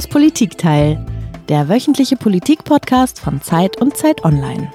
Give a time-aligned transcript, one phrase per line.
[0.00, 1.04] Das Politikteil,
[1.50, 4.72] der wöchentliche Politikpodcast von Zeit und Zeit Online.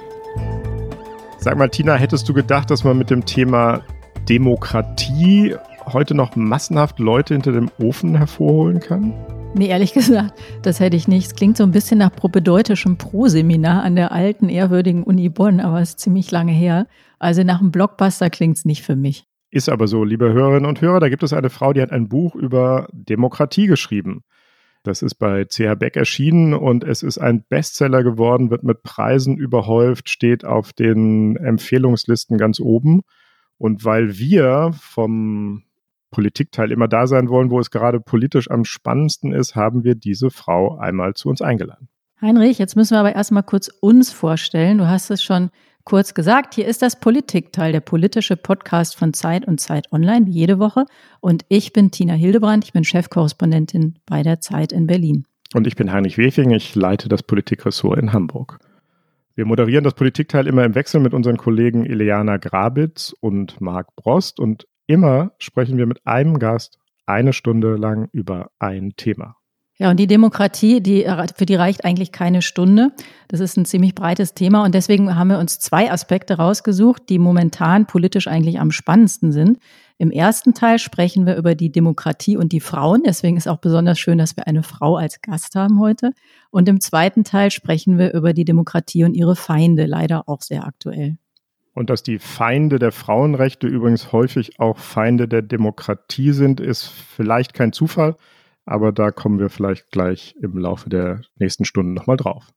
[1.40, 3.82] Sag mal, Tina, hättest du gedacht, dass man mit dem Thema
[4.30, 5.56] Demokratie
[5.92, 9.16] heute noch massenhaft Leute hinter dem Ofen hervorholen kann?
[9.56, 11.26] Nee, ehrlich gesagt, das hätte ich nicht.
[11.26, 15.82] Es klingt so ein bisschen nach propedeutischem Pro-Seminar an der alten, ehrwürdigen Uni Bonn, aber
[15.82, 16.86] es ist ziemlich lange her.
[17.18, 19.26] Also nach einem Blockbuster klingt es nicht für mich.
[19.50, 22.10] Ist aber so, liebe Hörerinnen und Hörer, da gibt es eine Frau, die hat ein
[22.10, 24.22] Buch über Demokratie geschrieben.
[24.86, 29.36] Das ist bei CH Beck erschienen und es ist ein Bestseller geworden, wird mit Preisen
[29.36, 33.02] überhäuft, steht auf den Empfehlungslisten ganz oben.
[33.58, 35.64] Und weil wir vom
[36.12, 40.30] Politikteil immer da sein wollen, wo es gerade politisch am spannendsten ist, haben wir diese
[40.30, 41.90] Frau einmal zu uns eingeladen.
[42.22, 44.78] Heinrich, jetzt müssen wir aber erstmal kurz uns vorstellen.
[44.78, 45.50] Du hast es schon
[45.86, 46.56] kurz gesagt.
[46.56, 50.86] Hier ist das Politikteil, der politische Podcast von Zeit und Zeit Online, wie jede Woche.
[51.22, 55.26] Und ich bin Tina Hildebrand, ich bin Chefkorrespondentin bei der Zeit in Berlin.
[55.54, 58.60] Und ich bin Heinrich Wefing, ich leite das Politikressort in Hamburg.
[59.36, 64.40] Wir moderieren das Politikteil immer im Wechsel mit unseren Kollegen Ileana Grabitz und Marc Brost
[64.40, 69.36] und immer sprechen wir mit einem Gast eine Stunde lang über ein Thema.
[69.78, 72.94] Ja, und die Demokratie, die, für die reicht eigentlich keine Stunde.
[73.28, 77.20] Das ist ein ziemlich breites Thema und deswegen haben wir uns zwei Aspekte rausgesucht, die
[77.20, 79.60] momentan politisch eigentlich am spannendsten sind.
[79.98, 83.04] Im ersten Teil sprechen wir über die Demokratie und die Frauen.
[83.06, 86.12] Deswegen ist auch besonders schön, dass wir eine Frau als Gast haben heute.
[86.52, 90.66] Und im zweiten Teil sprechen wir über die Demokratie und ihre Feinde, leider auch sehr
[90.66, 91.18] aktuell.
[91.74, 97.54] Und dass die Feinde der Frauenrechte übrigens häufig auch Feinde der Demokratie sind, ist vielleicht
[97.54, 98.16] kein Zufall.
[98.66, 102.52] Aber da kommen wir vielleicht gleich im Laufe der nächsten Stunden nochmal drauf.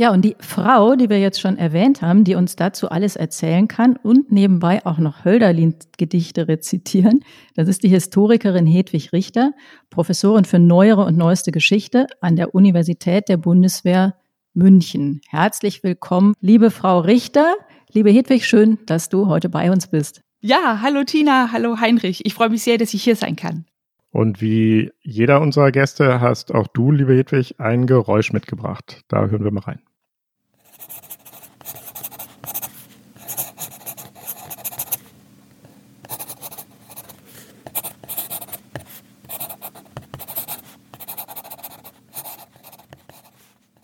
[0.00, 3.68] Ja, und die Frau, die wir jetzt schon erwähnt haben, die uns dazu alles erzählen
[3.68, 7.20] kann und nebenbei auch noch Hölderlin-Gedichte rezitieren,
[7.54, 9.52] das ist die Historikerin Hedwig Richter,
[9.90, 14.14] Professorin für neuere und neueste Geschichte an der Universität der Bundeswehr
[14.54, 15.20] München.
[15.28, 17.52] Herzlich willkommen, liebe Frau Richter.
[17.92, 20.22] Liebe Hedwig, schön, dass du heute bei uns bist.
[20.40, 22.24] Ja, hallo Tina, hallo Heinrich.
[22.24, 23.66] Ich freue mich sehr, dass ich hier sein kann.
[24.12, 29.02] Und wie jeder unserer Gäste hast auch du, liebe Hedwig, ein Geräusch mitgebracht.
[29.08, 29.80] Da hören wir mal rein.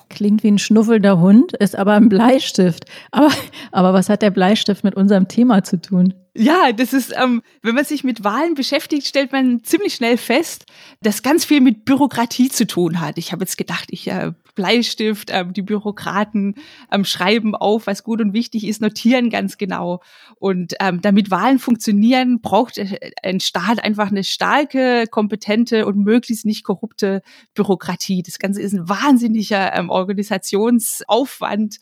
[0.08, 2.86] Klingt wie ein schnuffelnder Hund, ist aber ein Bleistift.
[3.12, 3.30] Aber,
[3.70, 6.14] aber was hat der Bleistift mit unserem Thema zu tun?
[6.38, 10.66] Ja, das ist, ähm, wenn man sich mit Wahlen beschäftigt, stellt man ziemlich schnell fest,
[11.00, 13.16] dass ganz viel mit Bürokratie zu tun hat.
[13.16, 16.56] Ich habe jetzt gedacht, ich äh, Bleistift, ähm, die Bürokraten
[16.92, 20.02] ähm, schreiben auf, was gut und wichtig ist, notieren ganz genau.
[20.38, 26.44] Und ähm, damit Wahlen funktionieren, braucht äh, ein Staat einfach eine starke, kompetente und möglichst
[26.44, 27.22] nicht korrupte
[27.54, 28.22] Bürokratie.
[28.22, 31.78] Das Ganze ist ein wahnsinniger ähm, Organisationsaufwand.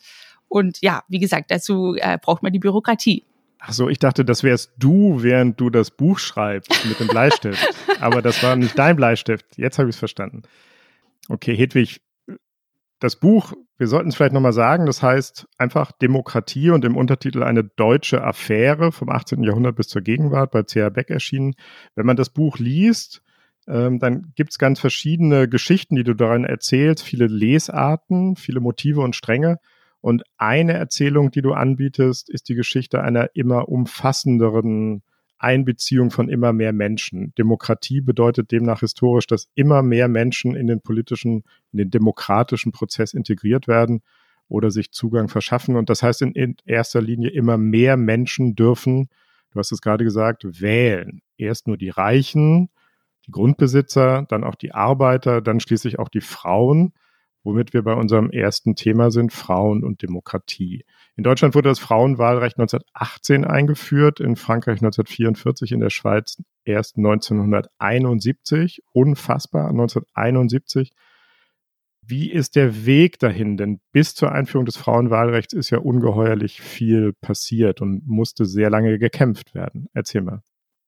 [0.47, 3.25] Und ja, wie gesagt, dazu äh, braucht man die Bürokratie.
[3.67, 7.67] Ach so, ich dachte, das wärst du, während du das Buch schreibst mit dem Bleistift.
[7.99, 9.57] Aber das war nicht dein Bleistift.
[9.57, 10.43] Jetzt habe ich es verstanden.
[11.29, 12.01] Okay, Hedwig,
[12.99, 17.41] das Buch, wir sollten es vielleicht nochmal sagen, das heißt einfach Demokratie und im Untertitel
[17.41, 19.43] eine deutsche Affäre vom 18.
[19.43, 20.89] Jahrhundert bis zur Gegenwart bei C.A.
[20.89, 21.55] Beck erschienen.
[21.95, 23.23] Wenn man das Buch liest,
[23.67, 29.01] ähm, dann gibt es ganz verschiedene Geschichten, die du darin erzählst, viele Lesarten, viele Motive
[29.01, 29.59] und Stränge.
[30.05, 35.01] Und eine Erzählung, die du anbietest, ist die Geschichte einer immer umfassenderen
[35.39, 37.33] Einbeziehung von immer mehr Menschen.
[37.39, 43.15] Demokratie bedeutet demnach historisch, dass immer mehr Menschen in den politischen, in den demokratischen Prozess
[43.15, 44.03] integriert werden
[44.47, 45.75] oder sich Zugang verschaffen.
[45.75, 49.09] Und das heißt in, erster Linie immer mehr Menschen dürfen,
[49.53, 51.23] du hast es gerade gesagt, wählen.
[51.35, 52.69] Erst nur die Reichen,
[53.25, 56.93] die Grundbesitzer, dann auch die Arbeiter, dann schließlich auch die Frauen
[57.45, 60.83] womit wir bei unserem ersten Thema sind, Frauen und Demokratie.
[61.15, 68.81] In Deutschland wurde das Frauenwahlrecht 1918 eingeführt, in Frankreich 1944, in der Schweiz erst 1971.
[68.91, 70.91] Unfassbar, 1971.
[72.01, 73.57] Wie ist der Weg dahin?
[73.57, 78.99] Denn bis zur Einführung des Frauenwahlrechts ist ja ungeheuerlich viel passiert und musste sehr lange
[78.99, 79.87] gekämpft werden.
[79.93, 80.41] Erzähl mal.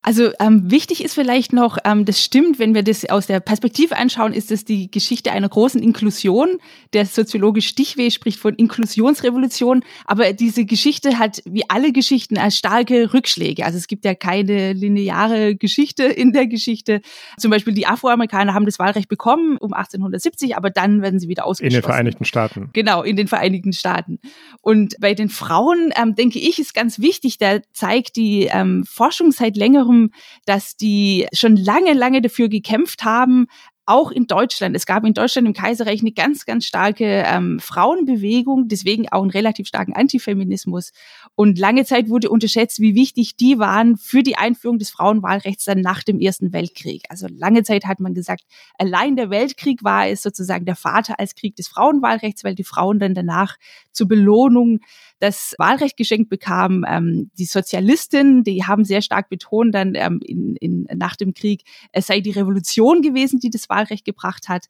[0.07, 3.97] Also ähm, wichtig ist vielleicht noch, ähm, das stimmt, wenn wir das aus der Perspektive
[3.97, 6.59] anschauen, ist es die Geschichte einer großen Inklusion.
[6.93, 13.13] Der Soziologe Stichweh spricht von Inklusionsrevolution, aber diese Geschichte hat wie alle Geschichten als starke
[13.13, 13.65] Rückschläge.
[13.65, 17.01] Also es gibt ja keine lineare Geschichte in der Geschichte.
[17.37, 21.45] Zum Beispiel die Afroamerikaner haben das Wahlrecht bekommen um 1870, aber dann werden sie wieder
[21.45, 21.75] ausgeschlossen.
[21.75, 22.69] In den Vereinigten Staaten.
[22.71, 24.19] Genau, in den Vereinigten Staaten.
[24.61, 29.33] Und bei den Frauen, ähm, denke ich, ist ganz wichtig, da zeigt die ähm, Forschung
[29.33, 30.11] seit längerem darum,
[30.45, 33.47] dass die schon lange, lange dafür gekämpft haben,
[33.85, 34.75] auch in Deutschland.
[34.75, 39.31] Es gab in Deutschland im Kaiserreich eine ganz, ganz starke ähm, Frauenbewegung, deswegen auch einen
[39.31, 40.91] relativ starken Antifeminismus.
[41.39, 45.81] Und lange Zeit wurde unterschätzt, wie wichtig die waren für die Einführung des Frauenwahlrechts dann
[45.81, 47.03] nach dem Ersten Weltkrieg.
[47.09, 48.41] Also lange Zeit hat man gesagt,
[48.79, 52.97] allein der Weltkrieg war es sozusagen der Vater als Krieg des Frauenwahlrechts, weil die Frauen
[52.97, 53.57] dann danach
[53.91, 54.79] zur Belohnung
[55.19, 56.83] das Wahlrecht geschenkt bekamen.
[56.87, 61.61] Ähm, die Sozialistinnen, die haben sehr stark betont dann ähm, in, in, nach dem Krieg,
[61.91, 64.65] es sei die Revolution gewesen, die das Wahlrecht gebracht hat.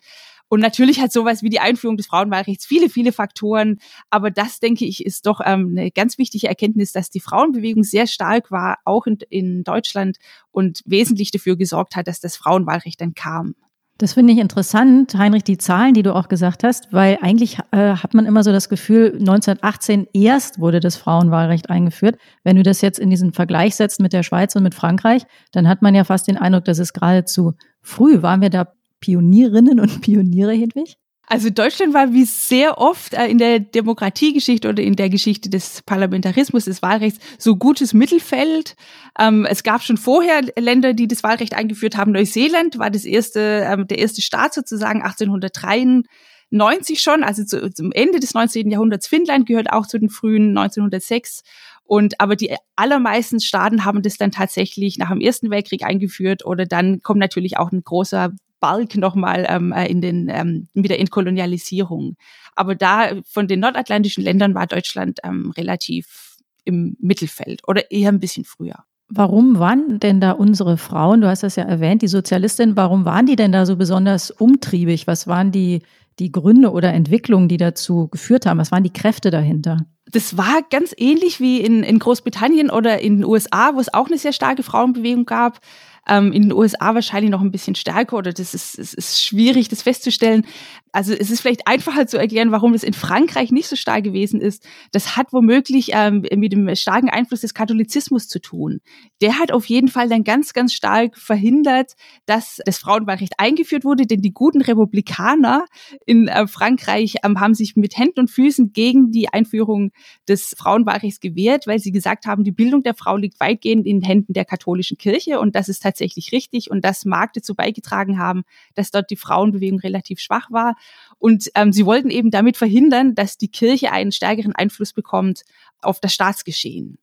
[0.50, 3.80] Und natürlich hat sowas wie die Einführung des Frauenwahlrechts viele, viele Faktoren.
[4.10, 8.08] Aber das, denke ich, ist doch ähm, eine ganz wichtige Erkenntnis, dass die Frauenbewegung sehr
[8.08, 10.18] stark war, auch in, in Deutschland
[10.52, 13.56] und wesentlich dafür gesorgt hat, dass das Frauenwahlrecht dann kam.
[14.00, 17.96] Das finde ich interessant, Heinrich, die Zahlen, die du auch gesagt hast, weil eigentlich äh,
[17.96, 22.20] hat man immer so das Gefühl, 1918 erst wurde das Frauenwahlrecht eingeführt.
[22.44, 25.68] Wenn du das jetzt in diesen Vergleich setzt mit der Schweiz und mit Frankreich, dann
[25.68, 28.22] hat man ja fast den Eindruck, dass es geradezu früh.
[28.22, 30.98] Waren wir da Pionierinnen und Pioniere, Hedwig?
[31.30, 35.82] Also Deutschland war wie sehr oft äh, in der Demokratiegeschichte oder in der Geschichte des
[35.82, 38.78] Parlamentarismus, des Wahlrechts, so gutes Mittelfeld.
[39.20, 42.14] Ähm, es gab schon vorher Länder, die das Wahlrecht eingeführt haben.
[42.14, 48.34] Neuseeland war das erste, ähm, der erste Staat sozusagen 1893 schon, also zum Ende des
[48.34, 48.72] 19.
[48.72, 49.08] Jahrhunderts.
[49.08, 51.44] Finnland gehört auch zu den frühen 1906.
[51.84, 56.66] Und aber die allermeisten Staaten haben das dann tatsächlich nach dem Ersten Weltkrieg eingeführt oder
[56.66, 61.00] dann kommt natürlich auch ein großer Balk nochmal ähm, äh, in den ähm, mit der
[61.00, 62.16] Entkolonialisierung.
[62.56, 68.20] Aber da von den nordatlantischen Ländern war Deutschland ähm, relativ im Mittelfeld oder eher ein
[68.20, 68.84] bisschen früher.
[69.10, 73.26] Warum waren denn da unsere Frauen, du hast das ja erwähnt, die Sozialistinnen, warum waren
[73.26, 75.08] die denn da so besonders umtriebig?
[75.08, 75.82] Was waren die,
[76.20, 78.58] die Gründe oder Entwicklungen, die dazu geführt haben?
[78.58, 79.78] Was waren die Kräfte dahinter?
[80.12, 84.08] Das war ganz ähnlich wie in, in Großbritannien oder in den USA, wo es auch
[84.08, 85.60] eine sehr starke Frauenbewegung gab
[86.08, 89.70] ähm, in den USA wahrscheinlich noch ein bisschen stärker oder das ist, es ist schwierig,
[89.70, 90.46] das festzustellen.
[90.92, 94.42] Also es ist vielleicht einfacher zu erklären, warum das in Frankreich nicht so stark gewesen
[94.42, 94.66] ist.
[94.92, 98.80] Das hat womöglich ähm, mit dem starken Einfluss des Katholizismus zu tun.
[99.22, 101.94] Der hat auf jeden Fall dann ganz, ganz stark verhindert,
[102.26, 105.66] dass das Frauenwahlrecht eingeführt wurde, denn die guten Republikaner
[106.06, 109.92] in äh, Frankreich ähm, haben sich mit Händen und Füßen gegen die Einführung
[110.28, 114.34] des Frauenwahlrechts gewehrt, weil sie gesagt haben, die Bildung der Frau liegt weitgehend in Händen
[114.34, 115.97] der katholischen Kirche und das ist tatsächlich
[116.32, 118.44] richtig und das mag dazu beigetragen haben,
[118.76, 120.76] dass dort die Frauenbewegung relativ schwach war.
[121.20, 125.44] Und ähm, sie wollten eben damit verhindern, dass die Kirche einen stärkeren Einfluss bekommt
[125.82, 126.98] auf das Staatsgeschehen.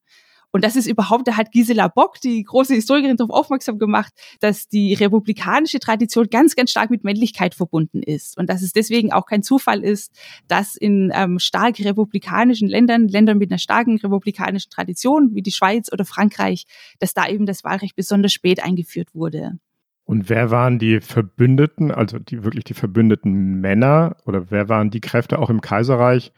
[0.54, 4.68] Und das ist überhaupt, da hat Gisela Bock, die große Historikerin, darauf aufmerksam gemacht, dass
[4.68, 8.38] die republikanische Tradition ganz, ganz stark mit Männlichkeit verbunden ist.
[8.38, 10.16] Und dass es deswegen auch kein Zufall ist,
[10.46, 15.92] dass in ähm, stark republikanischen Ländern, Ländern mit einer starken republikanischen Tradition, wie die Schweiz
[15.92, 16.66] oder Frankreich,
[17.00, 19.58] dass da eben das Wahlrecht besonders spät eingeführt wurde.
[20.04, 25.00] Und wer waren die Verbündeten, also die wirklich die verbündeten Männer oder wer waren die
[25.00, 26.30] Kräfte auch im Kaiserreich,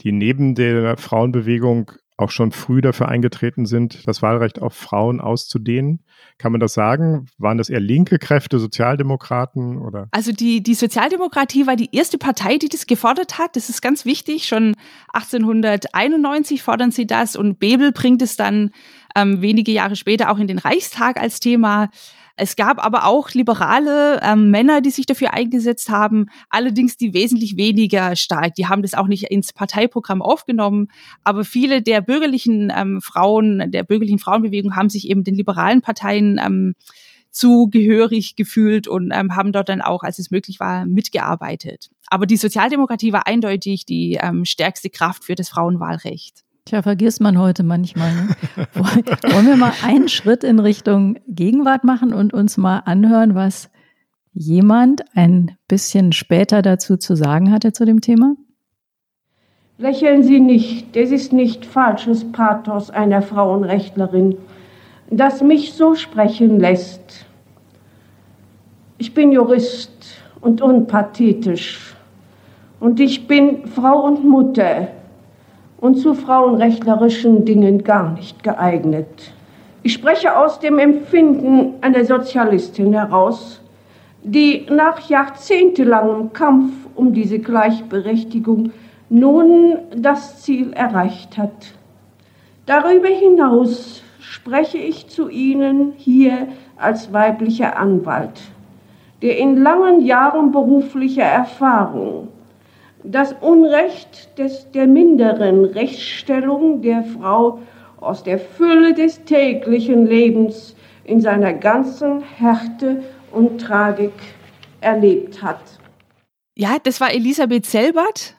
[0.00, 1.92] die neben der Frauenbewegung
[2.22, 6.00] auch schon früh dafür eingetreten sind, das Wahlrecht auf Frauen auszudehnen.
[6.38, 7.26] Kann man das sagen?
[7.38, 10.08] Waren das eher linke Kräfte, Sozialdemokraten oder?
[10.12, 13.56] Also die, die Sozialdemokratie war die erste Partei, die das gefordert hat.
[13.56, 14.46] Das ist ganz wichtig.
[14.46, 14.74] Schon
[15.12, 18.70] 1891 fordern sie das und Bebel bringt es dann
[19.14, 21.90] ähm, wenige Jahre später auch in den Reichstag als Thema.
[22.36, 27.56] Es gab aber auch liberale ähm, Männer, die sich dafür eingesetzt haben, allerdings die wesentlich
[27.56, 28.54] weniger stark.
[28.54, 30.88] Die haben das auch nicht ins Parteiprogramm aufgenommen,
[31.24, 36.40] aber viele der bürgerlichen ähm, Frauen, der bürgerlichen Frauenbewegung haben sich eben den liberalen Parteien
[36.42, 36.74] ähm,
[37.30, 41.90] zugehörig gefühlt und ähm, haben dort dann auch, als es möglich war, mitgearbeitet.
[42.08, 46.44] Aber die Sozialdemokratie war eindeutig die ähm, stärkste Kraft für das Frauenwahlrecht.
[46.64, 48.12] Tja, vergisst man heute manchmal.
[48.14, 48.28] Ne?
[48.74, 53.68] Wollen wir mal einen Schritt in Richtung Gegenwart machen und uns mal anhören, was
[54.32, 58.36] jemand ein bisschen später dazu zu sagen hatte zu dem Thema?
[59.78, 64.38] Lächeln Sie nicht, das ist nicht falsches Pathos einer Frauenrechtlerin,
[65.10, 67.26] das mich so sprechen lässt.
[68.98, 69.90] Ich bin Jurist
[70.40, 71.96] und unpathetisch
[72.78, 74.88] und ich bin Frau und Mutter
[75.82, 79.32] und zu frauenrechtlerischen Dingen gar nicht geeignet.
[79.82, 83.60] Ich spreche aus dem Empfinden einer Sozialistin heraus,
[84.22, 88.70] die nach jahrzehntelangem Kampf um diese Gleichberechtigung
[89.10, 91.74] nun das Ziel erreicht hat.
[92.66, 96.46] Darüber hinaus spreche ich zu Ihnen hier
[96.76, 98.40] als weiblicher Anwalt,
[99.20, 102.28] der in langen Jahren beruflicher Erfahrung
[103.04, 107.60] das Unrecht des, der minderen Rechtsstellung der Frau
[108.00, 114.12] aus der Fülle des täglichen Lebens in seiner ganzen Härte und Tragik
[114.80, 115.60] erlebt hat.
[116.56, 118.36] Ja, das war Elisabeth Selbert.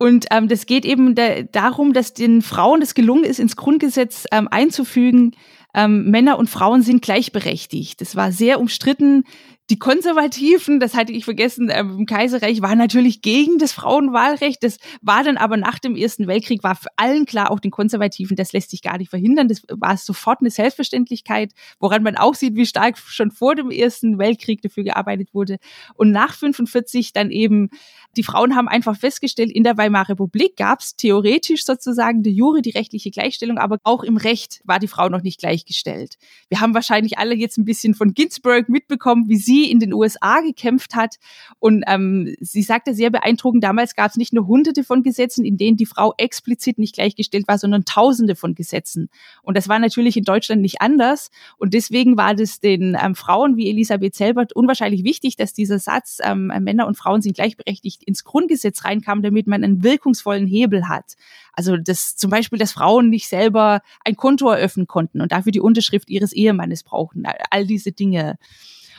[0.00, 4.26] Und ähm, das geht eben da, darum, dass den Frauen es gelungen ist, ins Grundgesetz
[4.30, 5.34] ähm, einzufügen,
[5.74, 8.00] ähm, Männer und Frauen sind gleichberechtigt.
[8.00, 9.24] Das war sehr umstritten
[9.70, 14.62] die Konservativen, das hatte ich vergessen, äh, im Kaiserreich waren natürlich gegen das Frauenwahlrecht.
[14.62, 18.34] Das war dann aber nach dem Ersten Weltkrieg, war für allen klar, auch den Konservativen,
[18.34, 19.48] das lässt sich gar nicht verhindern.
[19.48, 24.18] Das war sofort eine Selbstverständlichkeit, woran man auch sieht, wie stark schon vor dem Ersten
[24.18, 25.58] Weltkrieg dafür gearbeitet wurde.
[25.94, 27.68] Und nach 45 dann eben,
[28.16, 32.62] die Frauen haben einfach festgestellt, in der Weimarer Republik gab es theoretisch sozusagen die Jure,
[32.62, 36.16] die rechtliche Gleichstellung, aber auch im Recht war die Frau noch nicht gleichgestellt.
[36.48, 40.40] Wir haben wahrscheinlich alle jetzt ein bisschen von Ginsburg mitbekommen, wie sie in den USA
[40.40, 41.16] gekämpft hat.
[41.58, 45.56] Und ähm, sie sagte sehr beeindruckend, damals gab es nicht nur hunderte von Gesetzen, in
[45.56, 49.10] denen die Frau explizit nicht gleichgestellt war, sondern tausende von Gesetzen.
[49.42, 51.30] Und das war natürlich in Deutschland nicht anders.
[51.56, 56.18] Und deswegen war das den ähm, Frauen wie Elisabeth Selbert unwahrscheinlich wichtig, dass dieser Satz,
[56.22, 61.16] ähm, Männer und Frauen sind gleichberechtigt, ins Grundgesetz reinkam, damit man einen wirkungsvollen Hebel hat.
[61.52, 65.60] Also das zum Beispiel, dass Frauen nicht selber ein Konto eröffnen konnten und dafür die
[65.60, 67.24] Unterschrift ihres Ehemannes brauchen.
[67.50, 68.38] All diese Dinge.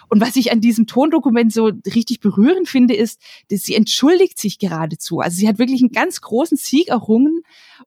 [0.09, 4.57] Und was ich an diesem Tondokument so richtig berührend finde, ist, dass sie entschuldigt sich
[4.57, 5.19] geradezu.
[5.19, 7.41] Also sie hat wirklich einen ganz großen Sieg errungen.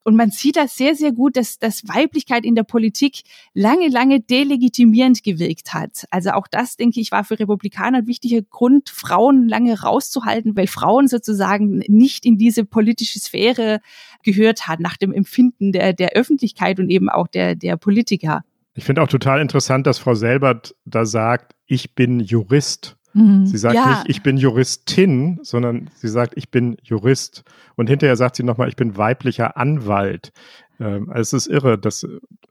[0.04, 3.22] Und man sieht das sehr, sehr gut, dass, dass Weiblichkeit in der Politik
[3.54, 6.06] lange, lange delegitimierend gewirkt hat.
[6.10, 10.66] Also auch das, denke ich, war für Republikaner ein wichtiger Grund, Frauen lange rauszuhalten, weil
[10.66, 13.80] Frauen sozusagen nicht in diese politische Sphäre
[14.22, 18.44] gehört hat, nach dem Empfinden der, der Öffentlichkeit und eben auch der, der Politiker.
[18.74, 22.96] Ich finde auch total interessant, dass Frau Selbert da sagt, ich bin Jurist.
[23.12, 23.46] Mhm.
[23.46, 23.90] Sie sagt ja.
[23.90, 27.44] nicht, ich bin Juristin, sondern sie sagt, ich bin Jurist.
[27.76, 30.32] Und hinterher sagt sie nochmal, ich bin weiblicher Anwalt.
[30.82, 32.06] Ähm, also es ist irre, das,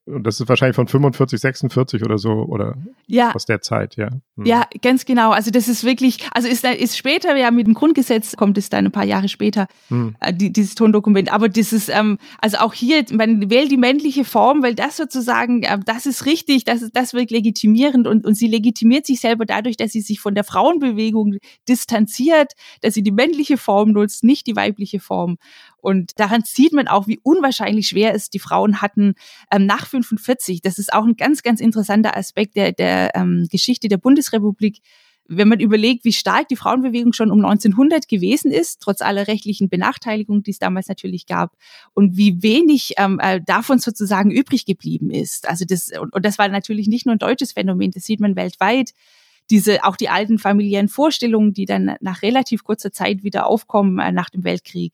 [0.06, 3.36] das ist wahrscheinlich von 45, 46 oder so oder ja.
[3.36, 4.10] aus der Zeit, ja.
[4.38, 4.46] Hm.
[4.46, 5.32] Ja, ganz genau.
[5.32, 8.86] Also das ist wirklich, also ist, ist später, ja, mit dem Grundgesetz kommt es dann
[8.86, 10.16] ein paar Jahre später, hm.
[10.22, 11.32] äh, die, dieses Tondokument.
[11.34, 15.64] Aber das ist, ähm, also auch hier, man wählt die männliche Form, weil das sozusagen,
[15.64, 19.76] äh, das ist richtig, das, das wirkt legitimierend und, und sie legitimiert sich selber dadurch,
[19.76, 21.36] dass sie sich von der Frauenbewegung
[21.68, 25.38] distanziert, dass sie die männliche Form nutzt, nicht die weibliche Form.
[25.82, 29.16] Und daran sieht man auch, wie unwahrscheinlich schwer es die Frauen hatten
[29.52, 30.62] ähm, nach 45.
[30.62, 34.82] Das ist auch ein ganz, ganz interessanter Aspekt der, der ähm, Geschichte der Bundesrepublik
[35.34, 39.70] wenn man überlegt, wie stark die Frauenbewegung schon um 1900 gewesen ist, trotz aller rechtlichen
[39.70, 41.56] Benachteiligung, die es damals natürlich gab,
[41.94, 45.48] und wie wenig ähm, äh, davon sozusagen übrig geblieben ist.
[45.48, 48.36] Also das und, und das war natürlich nicht nur ein deutsches Phänomen, das sieht man
[48.36, 48.92] weltweit.
[49.50, 54.12] Diese auch die alten familiären Vorstellungen, die dann nach relativ kurzer Zeit wieder aufkommen äh,
[54.12, 54.94] nach dem Weltkrieg.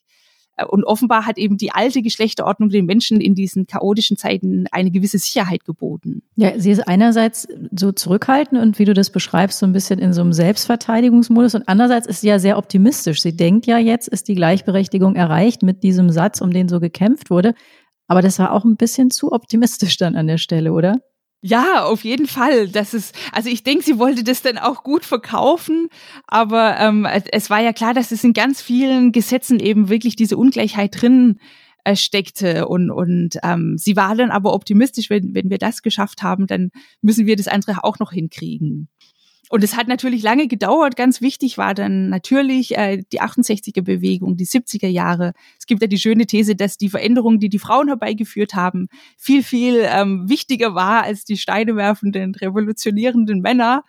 [0.58, 4.92] Äh, und offenbar hat eben die alte Geschlechterordnung den Menschen in diesen chaotischen Zeiten eine
[4.92, 6.24] gewisse Sicherheit geboten.
[6.36, 10.14] Ja, sie ist einerseits so zurückhaltend und wie du das beschreibst, so ein bisschen in
[10.14, 13.22] so einem Selbstverteidigungsmodus und andererseits ist sie ja sehr optimistisch.
[13.22, 17.30] Sie denkt ja, jetzt ist die Gleichberechtigung erreicht mit diesem Satz, um den so gekämpft
[17.30, 17.54] wurde.
[18.08, 20.96] Aber das war auch ein bisschen zu optimistisch dann an der Stelle, oder?
[21.44, 22.68] Ja, auf jeden Fall.
[22.68, 25.88] Das ist, also ich denke, sie wollte das dann auch gut verkaufen,
[26.26, 30.36] aber ähm, es war ja klar, dass es in ganz vielen Gesetzen eben wirklich diese
[30.36, 31.40] Ungleichheit drin
[31.84, 36.24] äh, steckte und und ähm, sie war dann aber optimistisch, wenn wenn wir das geschafft
[36.24, 38.90] haben, dann müssen wir das andere auch noch hinkriegen.
[39.50, 40.98] Und es hat natürlich lange gedauert.
[40.98, 45.34] Ganz wichtig war dann natürlich äh, die 68er-Bewegung, die 70er Jahre.
[45.58, 49.44] Es gibt ja die schöne These, dass die Veränderungen, die die Frauen herbeigeführt haben, viel,
[49.44, 53.86] viel ähm, wichtiger war als die steinewerfenden, revolutionierenden Männer.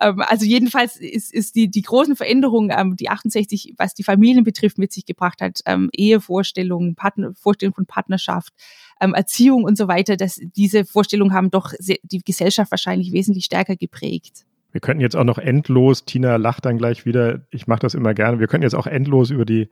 [0.00, 4.44] Ähm, also jedenfalls ist, ist die, die großen Veränderungen, ähm, die 68, was die Familien
[4.44, 8.52] betrifft, mit sich gebracht hat, ähm, Ehevorstellungen, Partner, Vorstellungen von Partnerschaft,
[9.00, 13.76] ähm, Erziehung und so weiter, dass diese Vorstellungen haben doch die Gesellschaft wahrscheinlich wesentlich stärker
[13.76, 14.44] geprägt.
[14.70, 18.12] Wir könnten jetzt auch noch endlos, Tina lacht dann gleich wieder, ich mache das immer
[18.12, 19.68] gerne, wir könnten jetzt auch endlos über die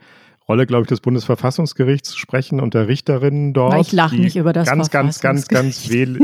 [0.48, 3.80] Rolle, glaube ich, des Bundesverfassungsgerichts sprechen und der Richterinnen dort.
[3.80, 6.18] Ich lache nicht über das ganz, ganz, ganz, ganz wähl.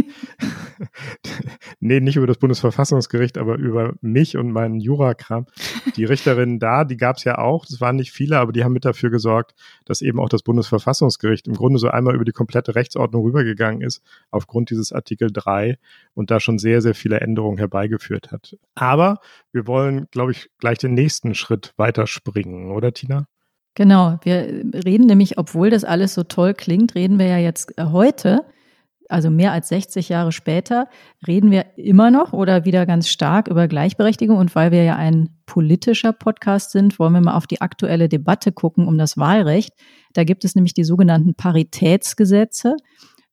[1.80, 5.46] nee, nicht über das Bundesverfassungsgericht, aber über mich und meinen Jurakram.
[5.96, 7.66] Die Richterinnen da, die gab es ja auch.
[7.66, 9.54] Das waren nicht viele, aber die haben mit dafür gesorgt,
[9.86, 14.02] dass eben auch das Bundesverfassungsgericht im Grunde so einmal über die komplette Rechtsordnung rübergegangen ist,
[14.30, 15.78] aufgrund dieses Artikel 3
[16.14, 18.56] und da schon sehr, sehr viele Änderungen herbeigeführt hat.
[18.76, 19.18] Aber
[19.50, 23.26] wir wollen, glaube ich, gleich den nächsten Schritt weiterspringen, oder Tina?
[23.74, 27.84] Genau, wir reden nämlich, obwohl das alles so toll klingt, reden wir ja jetzt äh,
[27.86, 28.44] heute,
[29.08, 30.88] also mehr als 60 Jahre später,
[31.26, 34.38] reden wir immer noch oder wieder ganz stark über Gleichberechtigung.
[34.38, 38.52] Und weil wir ja ein politischer Podcast sind, wollen wir mal auf die aktuelle Debatte
[38.52, 39.72] gucken um das Wahlrecht.
[40.12, 42.76] Da gibt es nämlich die sogenannten Paritätsgesetze.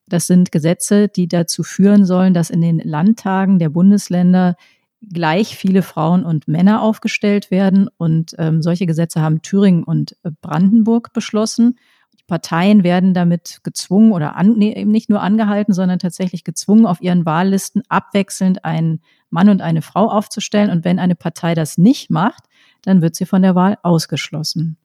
[0.08, 4.56] Das sind Gesetze, die dazu führen sollen, dass in den Landtagen der Bundesländer
[5.02, 7.90] gleich viele Frauen und Männer aufgestellt werden.
[7.98, 11.78] Und ähm, solche Gesetze haben Thüringen und äh, Brandenburg beschlossen.
[12.20, 16.86] Die Parteien werden damit gezwungen oder an, nee, eben nicht nur angehalten, sondern tatsächlich gezwungen,
[16.86, 20.70] auf ihren Wahllisten abwechselnd einen Mann und eine Frau aufzustellen.
[20.70, 22.44] Und wenn eine Partei das nicht macht,
[22.82, 24.78] dann wird sie von der Wahl ausgeschlossen.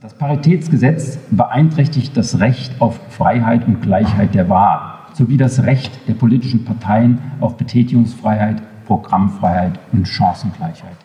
[0.00, 6.14] Das Paritätsgesetz beeinträchtigt das Recht auf Freiheit und Gleichheit der Wahl sowie das Recht der
[6.14, 10.96] politischen Parteien auf Betätigungsfreiheit, Programmfreiheit und Chancengleichheit.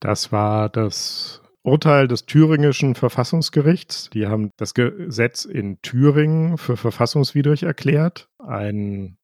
[0.00, 4.10] Das war das Urteil des thüringischen Verfassungsgerichts.
[4.10, 8.28] Die haben das Gesetz in Thüringen für verfassungswidrig erklärt.
[8.38, 9.16] Ein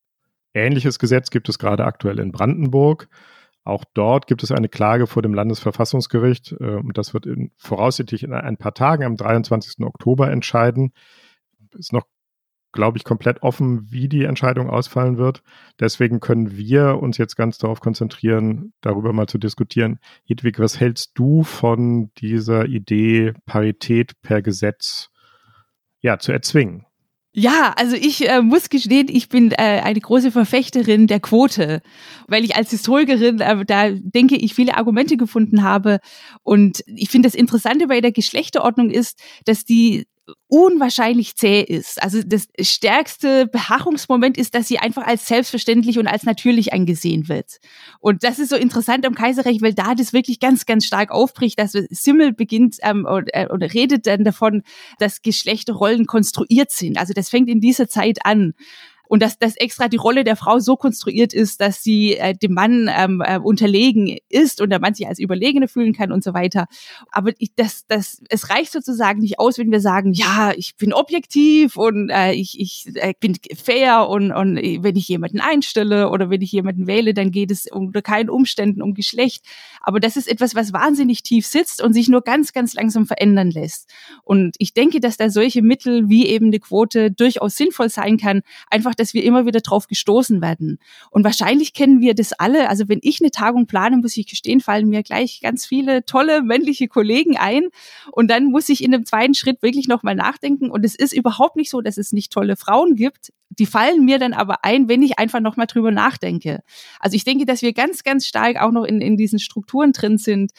[0.54, 3.08] ähnliches Gesetz gibt es gerade aktuell in Brandenburg.
[3.64, 6.52] Auch dort gibt es eine Klage vor dem Landesverfassungsgericht.
[6.52, 9.84] Äh, das wird in, voraussichtlich in ein paar Tagen am 23.
[9.84, 10.92] Oktober entscheiden.
[11.74, 12.06] Ist noch
[12.72, 15.42] glaube ich, komplett offen, wie die Entscheidung ausfallen wird.
[15.80, 19.98] Deswegen können wir uns jetzt ganz darauf konzentrieren, darüber mal zu diskutieren.
[20.24, 25.10] Hedwig, was hältst du von dieser Idee, Parität per Gesetz
[26.00, 26.84] ja, zu erzwingen?
[27.32, 31.82] Ja, also ich äh, muss gestehen, ich bin äh, eine große Verfechterin der Quote,
[32.26, 36.00] weil ich als Historikerin äh, da denke ich viele Argumente gefunden habe
[36.42, 40.08] und ich finde das Interessante bei der Geschlechterordnung ist, dass die
[40.48, 42.02] unwahrscheinlich zäh ist.
[42.02, 47.58] Also das stärkste Beharrungsmoment ist, dass sie einfach als selbstverständlich und als natürlich angesehen wird.
[48.00, 51.58] Und das ist so interessant am Kaiserreich, weil da das wirklich ganz, ganz stark aufbricht.
[51.58, 54.62] dass Simmel beginnt ähm, und, äh, und redet dann davon,
[54.98, 56.98] dass Geschlechterrollen konstruiert sind.
[56.98, 58.54] Also das fängt in dieser Zeit an
[59.08, 62.54] und dass, dass extra die Rolle der Frau so konstruiert ist, dass sie äh, dem
[62.54, 66.34] Mann ähm, äh, unterlegen ist und der Mann sich als Überlegene fühlen kann und so
[66.34, 66.66] weiter.
[67.10, 70.92] Aber ich, das, das, es reicht sozusagen nicht aus, wenn wir sagen, ja, ich bin
[70.92, 76.30] objektiv und äh, ich, ich äh, bin fair und, und wenn ich jemanden einstelle oder
[76.30, 79.44] wenn ich jemanden wähle, dann geht es unter keinen Umständen um Geschlecht.
[79.80, 83.50] Aber das ist etwas, was wahnsinnig tief sitzt und sich nur ganz, ganz langsam verändern
[83.50, 83.88] lässt.
[84.22, 88.42] Und ich denke, dass da solche Mittel wie eben eine Quote durchaus sinnvoll sein kann,
[88.70, 90.78] einfach dass wir immer wieder drauf gestoßen werden.
[91.10, 92.68] Und wahrscheinlich kennen wir das alle.
[92.68, 96.42] Also wenn ich eine Tagung plane, muss ich gestehen, fallen mir gleich ganz viele tolle
[96.42, 97.68] männliche Kollegen ein.
[98.12, 100.70] Und dann muss ich in dem zweiten Schritt wirklich nochmal nachdenken.
[100.70, 103.32] Und es ist überhaupt nicht so, dass es nicht tolle Frauen gibt.
[103.50, 106.60] Die fallen mir dann aber ein, wenn ich einfach nochmal drüber nachdenke.
[107.00, 110.18] Also ich denke, dass wir ganz, ganz stark auch noch in, in diesen Strukturen drin
[110.18, 110.52] sind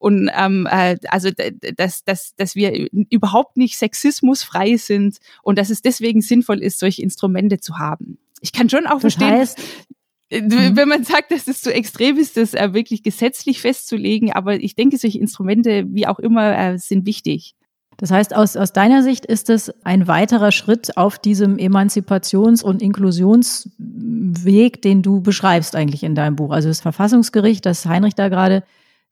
[0.00, 1.28] und ähm, äh, also
[1.76, 7.02] dass, dass, dass wir überhaupt nicht sexismusfrei sind und dass es deswegen sinnvoll ist, solche
[7.02, 8.18] Instrumente zu haben.
[8.40, 9.60] Ich kann schon auch das verstehen, heißt,
[10.30, 10.74] äh, mhm.
[10.74, 14.74] wenn man sagt, dass es zu extrem ist, das äh, wirklich gesetzlich festzulegen, aber ich
[14.74, 17.54] denke, solche Instrumente, wie auch immer, äh, sind wichtig.
[17.98, 22.80] Das heißt, aus, aus deiner Sicht ist es ein weiterer Schritt auf diesem Emanzipations- und
[22.80, 26.52] Inklusionsweg, den du beschreibst eigentlich in deinem Buch.
[26.52, 28.62] Also das Verfassungsgericht, das Heinrich da gerade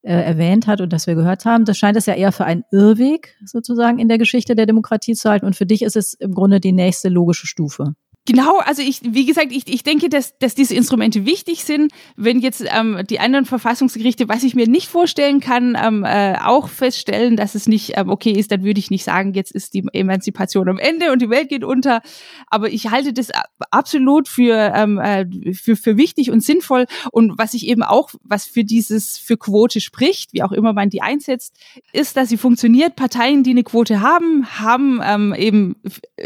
[0.03, 2.65] äh, erwähnt hat und das wir gehört haben, das scheint es ja eher für einen
[2.71, 5.47] Irrweg sozusagen in der Geschichte der Demokratie zu halten.
[5.47, 7.95] Und für dich ist es im Grunde die nächste logische Stufe.
[8.29, 11.93] Genau, also ich, wie gesagt, ich, ich denke, dass, dass diese Instrumente wichtig sind.
[12.15, 16.69] Wenn jetzt ähm, die anderen Verfassungsgerichte, was ich mir nicht vorstellen kann, ähm, äh, auch
[16.69, 19.83] feststellen, dass es nicht ähm, okay ist, dann würde ich nicht sagen, jetzt ist die
[19.95, 22.03] Emanzipation am Ende und die Welt geht unter.
[22.49, 23.31] Aber ich halte das
[23.71, 26.85] absolut für, ähm, äh, für, für wichtig und sinnvoll.
[27.11, 30.91] Und was ich eben auch, was für dieses, für Quote spricht, wie auch immer man
[30.91, 31.57] die einsetzt,
[31.95, 32.95] ist, dass sie funktioniert.
[32.95, 35.77] Parteien, die eine Quote haben, haben ähm, eben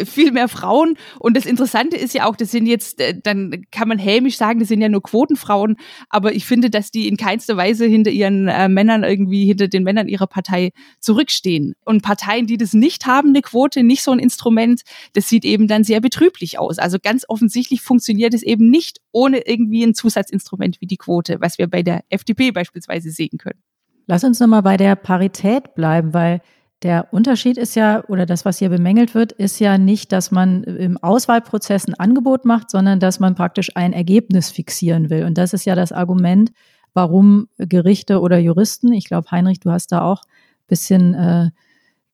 [0.04, 0.98] viel mehr Frauen.
[1.20, 4.36] Und das Interessante Interessante ist ja auch, das sind jetzt, äh, dann kann man hämisch
[4.36, 5.76] sagen, das sind ja nur Quotenfrauen,
[6.08, 9.82] aber ich finde, dass die in keinster Weise hinter ihren äh, Männern irgendwie, hinter den
[9.82, 11.74] Männern ihrer Partei zurückstehen.
[11.84, 15.68] Und Parteien, die das nicht haben, eine Quote, nicht so ein Instrument, das sieht eben
[15.68, 16.78] dann sehr betrüblich aus.
[16.78, 21.58] Also ganz offensichtlich funktioniert es eben nicht ohne irgendwie ein Zusatzinstrument wie die Quote, was
[21.58, 23.60] wir bei der FDP beispielsweise sehen können.
[24.06, 26.40] Lass uns nochmal bei der Parität bleiben, weil
[26.82, 30.64] der Unterschied ist ja, oder das, was hier bemängelt wird, ist ja nicht, dass man
[30.64, 35.24] im Auswahlprozess ein Angebot macht, sondern dass man praktisch ein Ergebnis fixieren will.
[35.24, 36.52] Und das ist ja das Argument,
[36.94, 41.50] warum Gerichte oder Juristen, ich glaube, Heinrich, du hast da auch ein bisschen äh,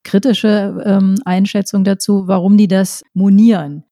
[0.03, 3.83] kritische ähm, Einschätzung dazu, warum die das monieren.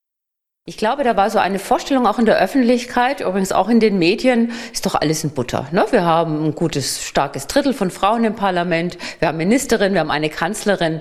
[0.70, 3.98] Ich glaube, da war so eine Vorstellung auch in der Öffentlichkeit, übrigens auch in den
[3.98, 5.66] Medien, ist doch alles in Butter.
[5.72, 5.86] Ne?
[5.92, 10.12] Wir haben ein gutes, starkes Drittel von Frauen im Parlament, wir haben Ministerin, wir haben
[10.12, 11.00] eine Kanzlerin,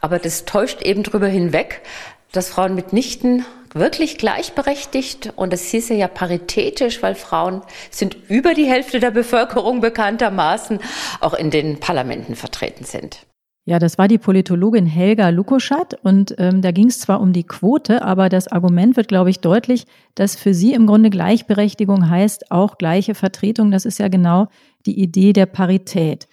[0.00, 1.82] aber das täuscht eben drüber hinweg,
[2.30, 8.66] dass Frauen mitnichten wirklich gleichberechtigt und das hieße ja paritätisch, weil Frauen sind über die
[8.66, 10.78] Hälfte der Bevölkerung bekanntermaßen
[11.18, 13.26] auch in den Parlamenten vertreten sind.
[13.68, 17.44] Ja, das war die Politologin Helga Lukoschat und ähm, da ging es zwar um die
[17.44, 22.50] Quote, aber das Argument wird, glaube ich, deutlich, dass für sie im Grunde Gleichberechtigung heißt
[22.50, 23.70] auch gleiche Vertretung.
[23.70, 24.46] Das ist ja genau
[24.86, 26.28] die Idee der Parität.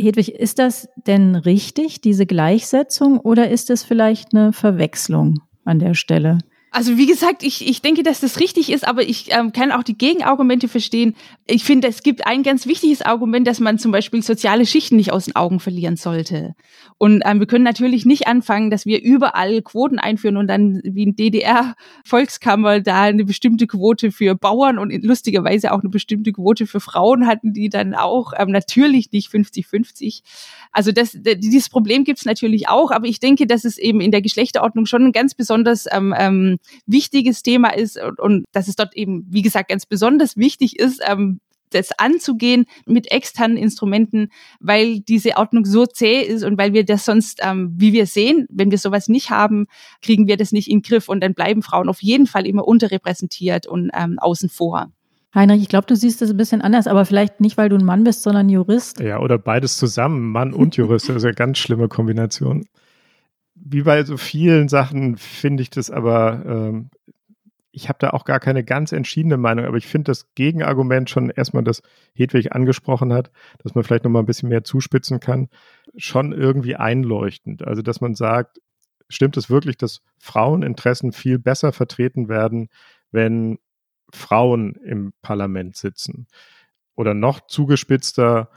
[0.00, 5.94] Hedwig, ist das denn richtig, diese Gleichsetzung, oder ist es vielleicht eine Verwechslung an der
[5.94, 6.38] Stelle?
[6.78, 9.82] Also wie gesagt, ich, ich denke, dass das richtig ist, aber ich ähm, kann auch
[9.82, 11.16] die Gegenargumente verstehen.
[11.44, 15.12] Ich finde, es gibt ein ganz wichtiges Argument, dass man zum Beispiel soziale Schichten nicht
[15.12, 16.54] aus den Augen verlieren sollte.
[16.96, 21.06] Und ähm, wir können natürlich nicht anfangen, dass wir überall Quoten einführen und dann wie
[21.06, 26.78] ein DDR-Volkskammer da eine bestimmte Quote für Bauern und lustigerweise auch eine bestimmte Quote für
[26.78, 30.22] Frauen hatten, die dann auch ähm, natürlich nicht 50-50.
[30.78, 34.12] Also das, dieses Problem gibt es natürlich auch, aber ich denke, dass es eben in
[34.12, 38.76] der Geschlechterordnung schon ein ganz besonders ähm, ähm, wichtiges Thema ist und, und dass es
[38.76, 44.28] dort eben, wie gesagt, ganz besonders wichtig ist, ähm, das anzugehen mit externen Instrumenten,
[44.60, 48.46] weil diese Ordnung so zäh ist und weil wir das sonst, ähm, wie wir sehen,
[48.48, 49.66] wenn wir sowas nicht haben,
[50.00, 52.68] kriegen wir das nicht in den Griff und dann bleiben Frauen auf jeden Fall immer
[52.68, 54.92] unterrepräsentiert und ähm, außen vor.
[55.34, 57.84] Heinrich, ich glaube, du siehst das ein bisschen anders, aber vielleicht nicht, weil du ein
[57.84, 59.00] Mann bist, sondern Jurist.
[59.00, 62.64] Ja, oder beides zusammen, Mann und Jurist, das ist eine ganz schlimme Kombination
[63.60, 66.90] wie bei so vielen Sachen finde ich das aber, ähm,
[67.70, 71.30] ich habe da auch gar keine ganz entschiedene Meinung, aber ich finde das Gegenargument schon
[71.30, 71.82] erstmal, das
[72.14, 73.30] Hedwig angesprochen hat,
[73.62, 75.48] dass man vielleicht nochmal ein bisschen mehr zuspitzen kann,
[75.96, 77.66] schon irgendwie einleuchtend.
[77.66, 78.60] Also, dass man sagt,
[79.08, 82.68] stimmt es wirklich, dass Fraueninteressen viel besser vertreten werden,
[83.12, 83.58] wenn
[84.12, 86.26] Frauen im Parlament sitzen?
[86.94, 88.50] Oder noch zugespitzter,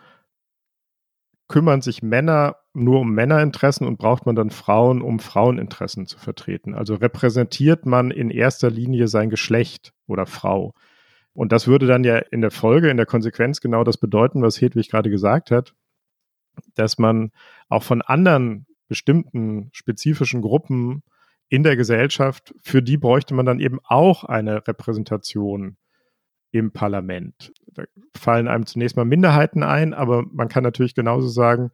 [1.48, 6.74] kümmern sich Männer nur um Männerinteressen und braucht man dann Frauen, um Fraueninteressen zu vertreten.
[6.74, 10.74] Also repräsentiert man in erster Linie sein Geschlecht oder Frau.
[11.34, 14.62] Und das würde dann ja in der Folge, in der Konsequenz genau das bedeuten, was
[14.62, 15.74] Hedwig gerade gesagt hat,
[16.76, 17.32] dass man
[17.70, 21.04] auch von anderen bestimmten spezifischen Gruppen
[21.52, 25.76] in der Gesellschaft, für die bräuchte man dann eben auch eine Repräsentation
[26.52, 27.52] im Parlament.
[27.74, 27.84] Da
[28.16, 31.72] fallen einem zunächst mal Minderheiten ein, aber man kann natürlich genauso sagen,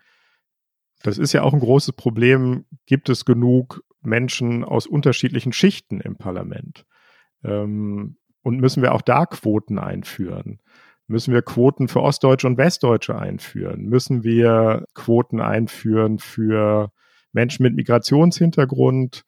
[1.04, 6.18] das ist ja auch ein großes Problem, gibt es genug Menschen aus unterschiedlichen Schichten im
[6.18, 6.88] Parlament?
[7.44, 10.60] Ähm, und müssen wir auch da Quoten einführen?
[11.06, 13.86] Müssen wir Quoten für Ostdeutsche und Westdeutsche einführen?
[13.86, 16.92] Müssen wir Quoten einführen für
[17.32, 19.24] Menschen mit Migrationshintergrund?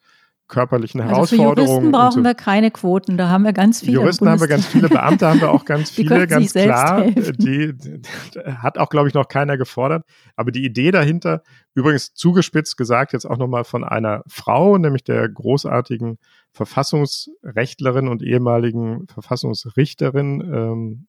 [0.50, 1.56] Körperlichen also Herausforderungen.
[1.56, 2.24] Für Juristen brauchen so.
[2.24, 3.94] wir keine Quoten, da haben wir ganz viele.
[3.94, 7.06] Juristen haben wir ganz viele, Beamte haben wir auch ganz viele, ganz klar.
[7.06, 8.02] Die, die,
[8.46, 10.04] hat auch, glaube ich, noch keiner gefordert.
[10.36, 11.44] Aber die Idee dahinter,
[11.76, 16.18] übrigens zugespitzt gesagt, jetzt auch nochmal von einer Frau, nämlich der großartigen
[16.52, 21.08] Verfassungsrechtlerin und ehemaligen Verfassungsrichterin ähm,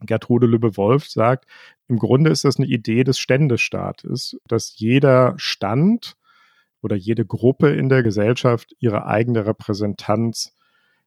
[0.00, 1.46] Gertrude Lübbe-Wolf sagt,
[1.88, 6.16] im Grunde ist das eine Idee des Ständestaates, dass jeder Stand
[6.86, 10.56] oder jede Gruppe in der Gesellschaft ihre eigene Repräsentanz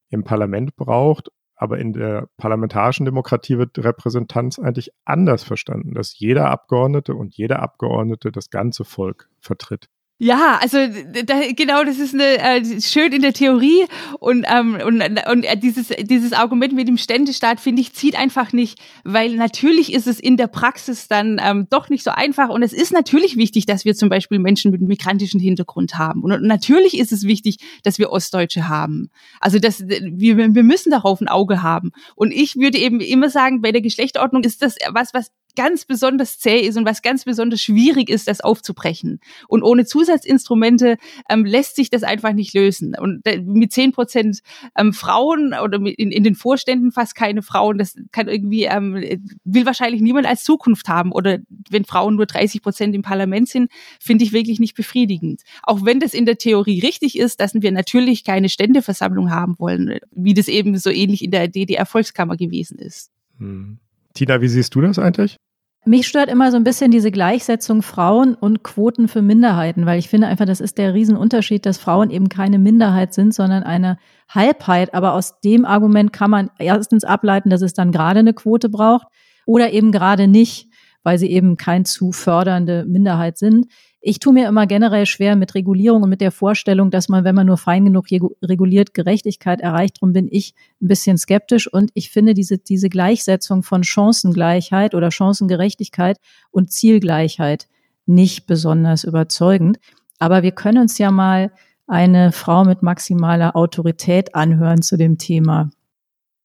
[0.10, 1.30] im Parlament braucht.
[1.56, 7.62] Aber in der parlamentarischen Demokratie wird Repräsentanz eigentlich anders verstanden, dass jeder Abgeordnete und jeder
[7.62, 9.88] Abgeordnete das ganze Volk vertritt.
[10.22, 10.78] Ja, also
[11.26, 13.86] da, genau, das ist eine, äh, schön in der Theorie
[14.20, 18.52] und ähm, und, und äh, dieses dieses Argument mit dem Ständestaat finde ich zieht einfach
[18.52, 22.64] nicht, weil natürlich ist es in der Praxis dann ähm, doch nicht so einfach und
[22.64, 26.44] es ist natürlich wichtig, dass wir zum Beispiel Menschen mit migrantischen Hintergrund haben und, und
[26.44, 29.12] natürlich ist es wichtig, dass wir Ostdeutsche haben.
[29.40, 33.62] Also das wir wir müssen darauf ein Auge haben und ich würde eben immer sagen,
[33.62, 37.62] bei der Geschlechterordnung ist das was was ganz besonders zäh ist und was ganz besonders
[37.62, 39.20] schwierig ist, das aufzubrechen.
[39.48, 40.98] Und ohne Zusatzinstrumente
[41.30, 42.96] ähm, lässt sich das einfach nicht lösen.
[42.98, 44.40] Und äh, mit zehn Prozent
[44.78, 48.96] ähm, Frauen oder in, in den Vorständen fast keine Frauen, das kann irgendwie, ähm,
[49.44, 51.12] will wahrscheinlich niemand als Zukunft haben.
[51.12, 55.42] Oder wenn Frauen nur 30 Prozent im Parlament sind, finde ich wirklich nicht befriedigend.
[55.64, 60.00] Auch wenn das in der Theorie richtig ist, dass wir natürlich keine Ständeversammlung haben wollen,
[60.12, 63.12] wie das eben so ähnlich in der DDR-Volkskammer gewesen ist.
[63.40, 63.80] Hm.
[64.20, 65.38] Tina, wie siehst du das eigentlich?
[65.86, 70.10] Mich stört immer so ein bisschen diese Gleichsetzung Frauen und Quoten für Minderheiten, weil ich
[70.10, 74.94] finde einfach, das ist der Riesenunterschied, dass Frauen eben keine Minderheit sind, sondern eine Halbheit.
[74.94, 79.08] Aber aus dem Argument kann man erstens ableiten, dass es dann gerade eine Quote braucht
[79.46, 80.68] oder eben gerade nicht,
[81.04, 83.68] weil sie eben kein zu fördernde Minderheit sind.
[84.02, 87.36] Ich tue mir immer generell schwer mit Regulierung und mit der Vorstellung, dass man, wenn
[87.36, 88.06] man nur fein genug
[88.42, 89.98] reguliert, Gerechtigkeit erreicht.
[89.98, 95.12] Darum bin ich ein bisschen skeptisch und ich finde diese, diese Gleichsetzung von Chancengleichheit oder
[95.12, 96.18] Chancengerechtigkeit
[96.50, 97.68] und Zielgleichheit
[98.06, 99.80] nicht besonders überzeugend.
[100.18, 101.52] Aber wir können uns ja mal
[101.86, 105.72] eine Frau mit maximaler Autorität anhören zu dem Thema.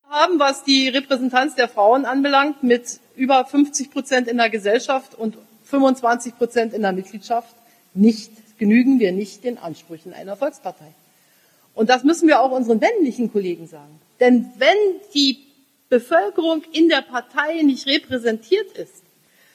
[0.08, 5.36] Haben, was die Repräsentanz der Frauen anbelangt, mit über 50 Prozent in der Gesellschaft und
[5.74, 7.54] 25 Prozent in der Mitgliedschaft
[7.94, 10.94] nicht, genügen wir nicht den Ansprüchen einer Volkspartei.
[11.74, 14.00] Und das müssen wir auch unseren männlichen Kollegen sagen.
[14.20, 14.76] Denn wenn
[15.14, 15.38] die
[15.88, 19.02] Bevölkerung in der Partei nicht repräsentiert ist,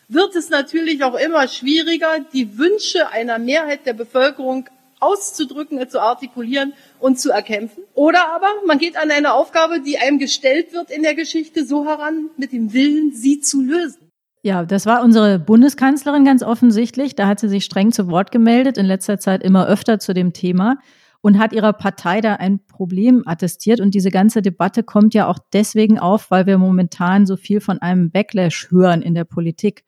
[0.10, 4.68] wird es natürlich auch immer schwieriger, die Wünsche einer Mehrheit der Bevölkerung
[5.00, 7.84] auszudrücken, zu artikulieren und zu erkämpfen.
[7.94, 11.86] Oder aber man geht an eine Aufgabe, die einem gestellt wird in der Geschichte, so
[11.86, 14.09] heran, mit dem Willen, sie zu lösen.
[14.42, 17.14] Ja, das war unsere Bundeskanzlerin ganz offensichtlich.
[17.14, 20.32] Da hat sie sich streng zu Wort gemeldet, in letzter Zeit immer öfter zu dem
[20.32, 20.78] Thema
[21.22, 23.82] und hat ihrer Partei da ein Problem attestiert.
[23.82, 27.80] Und diese ganze Debatte kommt ja auch deswegen auf, weil wir momentan so viel von
[27.80, 29.84] einem Backlash hören in der Politik.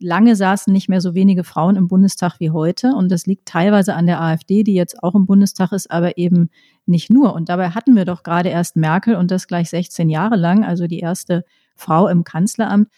[0.00, 2.88] Lange saßen nicht mehr so wenige Frauen im Bundestag wie heute.
[2.96, 6.50] Und das liegt teilweise an der AfD, die jetzt auch im Bundestag ist, aber eben
[6.86, 7.34] nicht nur.
[7.34, 10.88] Und dabei hatten wir doch gerade erst Merkel und das gleich 16 Jahre lang, also
[10.88, 11.44] die erste
[11.76, 12.88] Frau im Kanzleramt.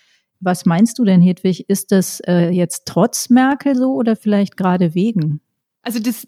[0.41, 1.69] Was meinst du denn, Hedwig?
[1.69, 5.41] Ist das äh, jetzt trotz Merkel so oder vielleicht gerade wegen?
[5.85, 6.27] Also das,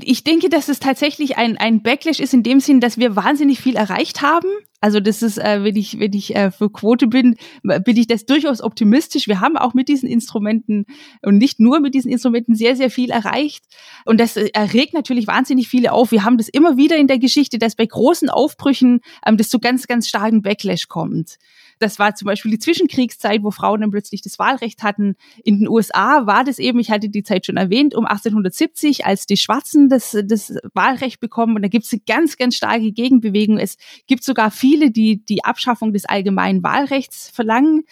[0.00, 3.60] ich denke, dass es tatsächlich ein, ein Backlash ist in dem Sinn, dass wir wahnsinnig
[3.60, 4.48] viel erreicht haben.
[4.80, 8.24] Also das ist, äh, wenn ich, wenn ich äh, für Quote bin, bin ich das
[8.24, 9.26] durchaus optimistisch.
[9.28, 10.86] Wir haben auch mit diesen Instrumenten
[11.22, 13.64] und nicht nur mit diesen Instrumenten sehr, sehr viel erreicht.
[14.06, 16.10] Und das äh, erregt natürlich wahnsinnig viele auf.
[16.10, 19.58] Wir haben das immer wieder in der Geschichte, dass bei großen Aufbrüchen ähm, das zu
[19.58, 21.36] ganz, ganz starken Backlash kommt.
[21.78, 25.16] Das war zum Beispiel die Zwischenkriegszeit, wo Frauen dann plötzlich das Wahlrecht hatten.
[25.44, 29.26] In den USA war das eben, ich hatte die Zeit schon erwähnt, um 1870, als
[29.26, 31.56] die Schwarzen das, das Wahlrecht bekommen.
[31.56, 33.58] Und da gibt es eine ganz, ganz starke Gegenbewegung.
[33.58, 37.84] Es gibt sogar viele, die die Abschaffung des allgemeinen Wahlrechts verlangen.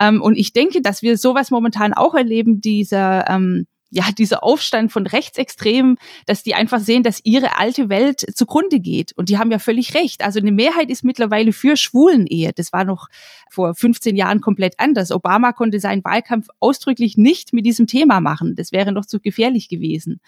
[0.00, 4.90] Ähm, und ich denke, dass wir sowas momentan auch erleben, dieser ähm, ja, dieser Aufstand
[4.90, 5.96] von Rechtsextremen,
[6.26, 9.12] dass die einfach sehen, dass ihre alte Welt zugrunde geht.
[9.16, 10.22] Und die haben ja völlig recht.
[10.22, 12.52] Also eine Mehrheit ist mittlerweile für Schwulenehe.
[12.52, 13.08] Das war noch
[13.50, 15.12] vor 15 Jahren komplett anders.
[15.12, 18.56] Obama konnte seinen Wahlkampf ausdrücklich nicht mit diesem Thema machen.
[18.56, 20.20] Das wäre noch zu gefährlich gewesen.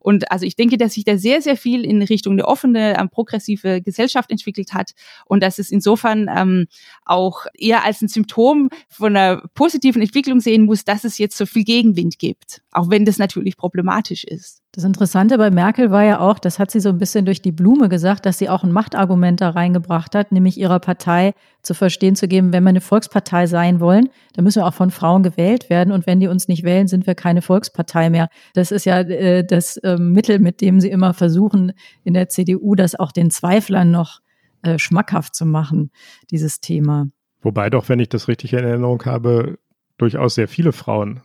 [0.00, 3.08] Und also ich denke, dass sich da sehr, sehr viel in Richtung eine offene, ähm,
[3.08, 4.92] progressive Gesellschaft entwickelt hat
[5.24, 6.66] und dass es insofern ähm,
[7.04, 11.46] auch eher als ein Symptom von einer positiven Entwicklung sehen muss, dass es jetzt so
[11.46, 14.62] viel Gegenwind gibt, auch wenn das natürlich problematisch ist.
[14.76, 17.50] Das Interessante bei Merkel war ja auch, das hat sie so ein bisschen durch die
[17.50, 22.14] Blume gesagt, dass sie auch ein Machtargument da reingebracht hat, nämlich ihrer Partei zu verstehen
[22.14, 25.70] zu geben, wenn wir eine Volkspartei sein wollen, dann müssen wir auch von Frauen gewählt
[25.70, 28.28] werden und wenn die uns nicht wählen, sind wir keine Volkspartei mehr.
[28.52, 31.72] Das ist ja äh, das äh, Mittel, mit dem sie immer versuchen,
[32.04, 34.20] in der CDU das auch den Zweiflern noch
[34.60, 35.90] äh, schmackhaft zu machen,
[36.30, 37.08] dieses Thema.
[37.40, 39.58] Wobei doch, wenn ich das richtig in Erinnerung habe,
[39.96, 41.22] durchaus sehr viele Frauen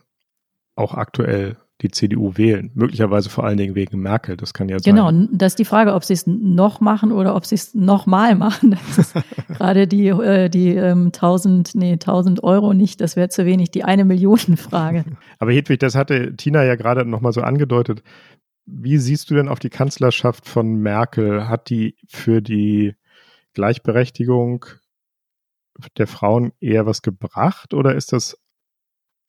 [0.74, 2.70] auch aktuell die CDU wählen.
[2.74, 4.36] Möglicherweise vor allen Dingen wegen Merkel.
[4.36, 4.94] Das kann ja sein.
[4.94, 8.36] Genau, das ist die Frage, ob sie es noch machen oder ob sie es nochmal
[8.36, 8.70] machen.
[8.70, 9.14] Das ist
[9.48, 13.84] gerade die, äh, die ähm, 1000, nee, 1000 Euro nicht, das wäre zu wenig, die
[13.84, 15.04] eine Millionen Frage.
[15.38, 18.02] Aber Hedwig, das hatte Tina ja gerade nochmal so angedeutet.
[18.64, 21.48] Wie siehst du denn auf die Kanzlerschaft von Merkel?
[21.48, 22.94] Hat die für die
[23.54, 24.66] Gleichberechtigung
[25.98, 28.38] der Frauen eher was gebracht oder ist das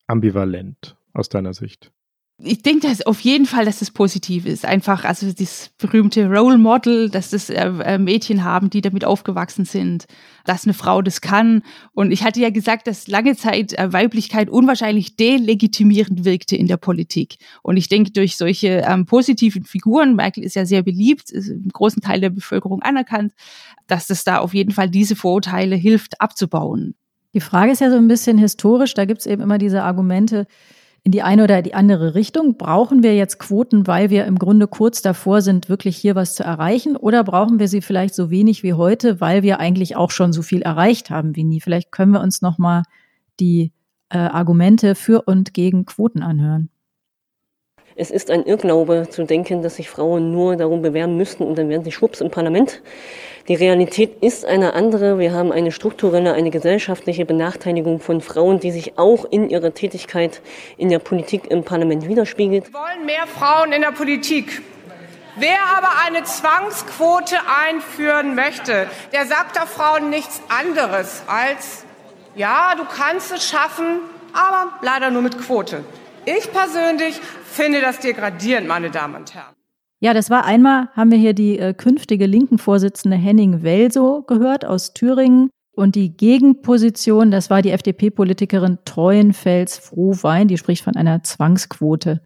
[0.07, 1.91] ambivalent aus deiner Sicht?
[2.39, 4.65] Ich denke, dass auf jeden Fall, dass das positiv ist.
[4.65, 9.65] Einfach, also das berühmte Role Model, dass das äh, äh, Mädchen haben, die damit aufgewachsen
[9.65, 10.05] sind,
[10.43, 11.61] dass eine Frau das kann.
[11.93, 16.77] Und ich hatte ja gesagt, dass lange Zeit äh, Weiblichkeit unwahrscheinlich delegitimierend wirkte in der
[16.77, 17.35] Politik.
[17.61, 21.69] Und ich denke, durch solche ähm, positiven Figuren, Merkel ist ja sehr beliebt, ist im
[21.69, 23.33] großen Teil der Bevölkerung anerkannt,
[23.87, 26.95] dass das da auf jeden Fall diese Vorurteile hilft abzubauen.
[27.35, 30.45] Die Frage ist ja so ein bisschen historisch, da gibt es eben immer diese Argumente,
[31.03, 32.57] in die eine oder die andere Richtung?
[32.57, 36.43] Brauchen wir jetzt Quoten, weil wir im Grunde kurz davor sind, wirklich hier was zu
[36.43, 36.95] erreichen?
[36.95, 40.41] Oder brauchen wir sie vielleicht so wenig wie heute, weil wir eigentlich auch schon so
[40.41, 41.59] viel erreicht haben wie nie?
[41.59, 42.83] Vielleicht können wir uns nochmal
[43.39, 43.71] die
[44.09, 46.69] äh, Argumente für und gegen Quoten anhören.
[47.95, 51.69] Es ist ein Irrglaube zu denken, dass sich Frauen nur darum bewerben müssten und dann
[51.69, 52.81] werden sie schwupps im Parlament.
[53.49, 55.19] Die Realität ist eine andere.
[55.19, 60.41] Wir haben eine strukturelle, eine gesellschaftliche Benachteiligung von Frauen, die sich auch in ihrer Tätigkeit
[60.77, 62.71] in der Politik im Parlament widerspiegelt.
[62.71, 64.61] Wir wollen mehr Frauen in der Politik.
[65.35, 67.35] Wer aber eine Zwangsquote
[67.67, 71.83] einführen möchte, der sagt der Frauen nichts anderes als,
[72.35, 73.99] ja, du kannst es schaffen,
[74.31, 75.83] aber leider nur mit Quote.
[76.23, 77.19] Ich persönlich
[77.51, 79.53] finde das degradierend, meine Damen und Herren.
[80.03, 84.65] Ja, das war einmal, haben wir hier die äh, künftige linken Vorsitzende Henning Welso gehört
[84.65, 85.49] aus Thüringen.
[85.71, 92.21] Und die Gegenposition, das war die FDP-Politikerin Treuenfels Frohwein, die spricht von einer Zwangsquote.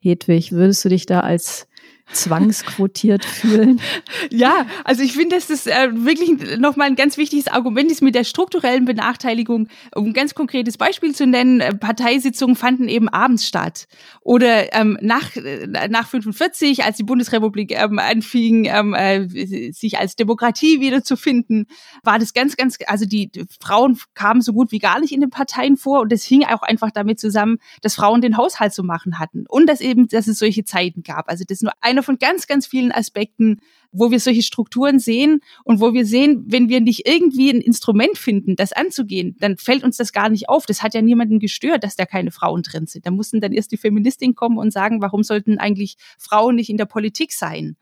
[0.00, 1.68] Hedwig, würdest du dich da als
[2.12, 3.80] zwangsquotiert fühlen.
[4.30, 8.14] Ja, also ich finde, dass das äh, wirklich nochmal ein ganz wichtiges Argument ist mit
[8.14, 9.68] der strukturellen Benachteiligung.
[9.94, 13.86] Um ein ganz konkretes Beispiel zu nennen, äh, Parteisitzungen fanden eben abends statt.
[14.20, 19.26] Oder ähm, nach, äh, nach 45, als die Bundesrepublik ähm, anfing, ähm, äh,
[19.72, 21.66] sich als Demokratie wiederzufinden,
[22.02, 25.30] war das ganz, ganz, also die, Frauen kamen so gut wie gar nicht in den
[25.30, 29.18] Parteien vor und das hing auch einfach damit zusammen, dass Frauen den Haushalt zu machen
[29.18, 31.28] hatten und dass eben, dass es solche Zeiten gab.
[31.28, 33.60] Also das ist nur einer von ganz, ganz vielen Aspekten,
[33.92, 38.16] wo wir solche Strukturen sehen und wo wir sehen, wenn wir nicht irgendwie ein Instrument
[38.16, 40.64] finden, das anzugehen, dann fällt uns das gar nicht auf.
[40.66, 43.06] Das hat ja niemanden gestört, dass da keine Frauen drin sind.
[43.06, 46.76] Da mussten dann erst die Feministinnen kommen und sagen, warum sollten eigentlich Frauen nicht in
[46.76, 47.76] der Politik sein?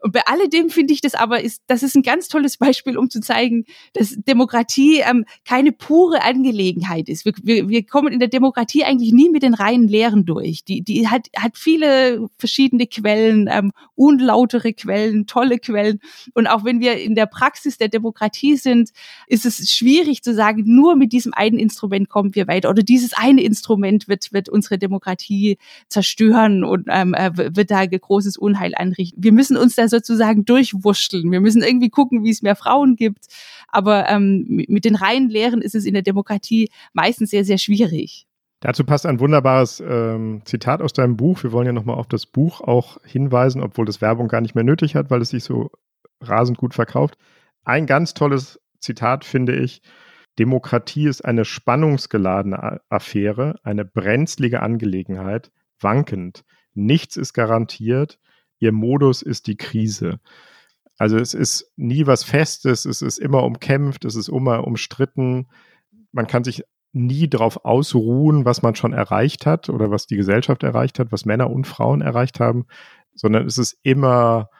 [0.00, 3.10] Und bei alledem finde ich das aber ist, das ist ein ganz tolles Beispiel, um
[3.10, 7.24] zu zeigen, dass Demokratie ähm, keine pure Angelegenheit ist.
[7.24, 10.64] Wir, wir, wir kommen in der Demokratie eigentlich nie mit den reinen Lehren durch.
[10.64, 16.00] Die, die hat, hat viele verschiedene Quellen, ähm, unlautere Quellen, tolle Quellen.
[16.32, 18.90] Und auch wenn wir in der Praxis der Demokratie sind,
[19.26, 22.70] ist es schwierig zu sagen, nur mit diesem einen Instrument kommen wir weiter.
[22.70, 25.58] Oder dieses eine Instrument wird, wird unsere Demokratie
[25.88, 29.22] zerstören und ähm, äh, wird da großes Unheil anrichten.
[29.22, 31.30] Wir müssen uns da sozusagen durchwurschteln.
[31.30, 33.26] Wir müssen irgendwie gucken, wie es mehr Frauen gibt.
[33.68, 38.26] Aber ähm, mit den reinen Lehren ist es in der Demokratie meistens sehr, sehr schwierig.
[38.60, 41.42] Dazu passt ein wunderbares ähm, Zitat aus deinem Buch.
[41.42, 44.64] Wir wollen ja nochmal auf das Buch auch hinweisen, obwohl das Werbung gar nicht mehr
[44.64, 45.70] nötig hat, weil es sich so
[46.20, 47.16] rasend gut verkauft.
[47.64, 49.82] Ein ganz tolles Zitat finde ich.
[50.38, 55.50] Demokratie ist eine spannungsgeladene Affäre, eine brenzlige Angelegenheit,
[55.80, 56.44] wankend.
[56.74, 58.18] Nichts ist garantiert,
[58.60, 60.20] ihr Modus ist die Krise.
[60.98, 65.48] Also es ist nie was Festes, es ist immer umkämpft, es ist immer umstritten.
[66.12, 70.62] Man kann sich nie darauf ausruhen, was man schon erreicht hat oder was die Gesellschaft
[70.62, 72.66] erreicht hat, was Männer und Frauen erreicht haben,
[73.14, 74.50] sondern es ist immer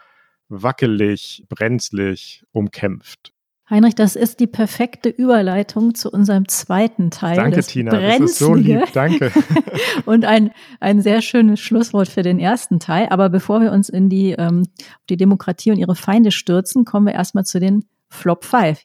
[0.48, 3.32] wackelig, brenzlig, umkämpft.
[3.70, 7.37] Heinrich, das ist die perfekte Überleitung zu unserem zweiten Teil.
[7.37, 7.92] Danke, Tina.
[7.92, 8.83] Das ist so lieb.
[8.92, 9.30] Danke.
[10.06, 13.06] und ein, ein sehr schönes Schlusswort für den ersten Teil.
[13.11, 14.66] Aber bevor wir uns in die, ähm,
[15.09, 18.80] die Demokratie und ihre Feinde stürzen, kommen wir erstmal zu den Flop 5.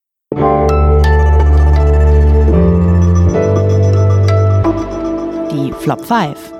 [5.52, 6.54] Die Flop 5.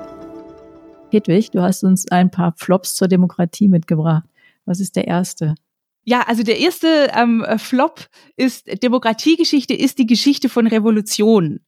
[1.12, 4.24] Hedwig, du hast uns ein paar Flops zur Demokratie mitgebracht.
[4.64, 5.54] Was ist der erste?
[6.08, 11.60] Ja, also der erste ähm, Flop ist Demokratiegeschichte ist die Geschichte von Revolution.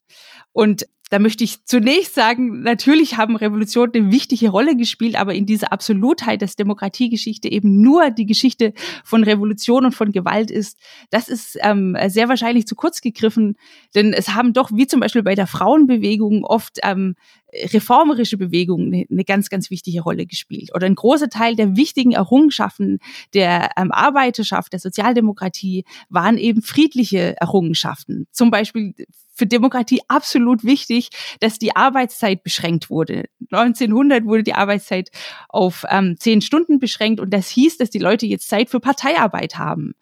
[0.53, 5.47] Und da möchte ich zunächst sagen, natürlich haben Revolutionen eine wichtige Rolle gespielt, aber in
[5.47, 8.75] dieser Absolutheit, dass Demokratiegeschichte eben nur die Geschichte
[9.05, 10.79] von Revolution und von Gewalt ist,
[11.11, 13.57] das ist ähm, sehr wahrscheinlich zu kurz gegriffen,
[13.95, 17.15] denn es haben doch, wie zum Beispiel bei der Frauenbewegung, oft ähm,
[17.53, 20.75] reformerische Bewegungen eine, eine ganz, ganz wichtige Rolle gespielt.
[20.75, 22.99] Oder ein großer Teil der wichtigen Errungenschaften
[23.35, 28.27] der ähm, Arbeiterschaft, der Sozialdemokratie waren eben friedliche Errungenschaften.
[28.33, 28.95] Zum Beispiel
[29.39, 33.27] für Demokratie absolut wichtig, dass die Arbeitszeit beschränkt wurde.
[33.53, 35.11] 1900 wurde die Arbeitszeit
[35.49, 39.57] auf ähm, zehn Stunden beschränkt und das hieß, dass die Leute jetzt Zeit für Parteiarbeit
[39.57, 39.95] haben.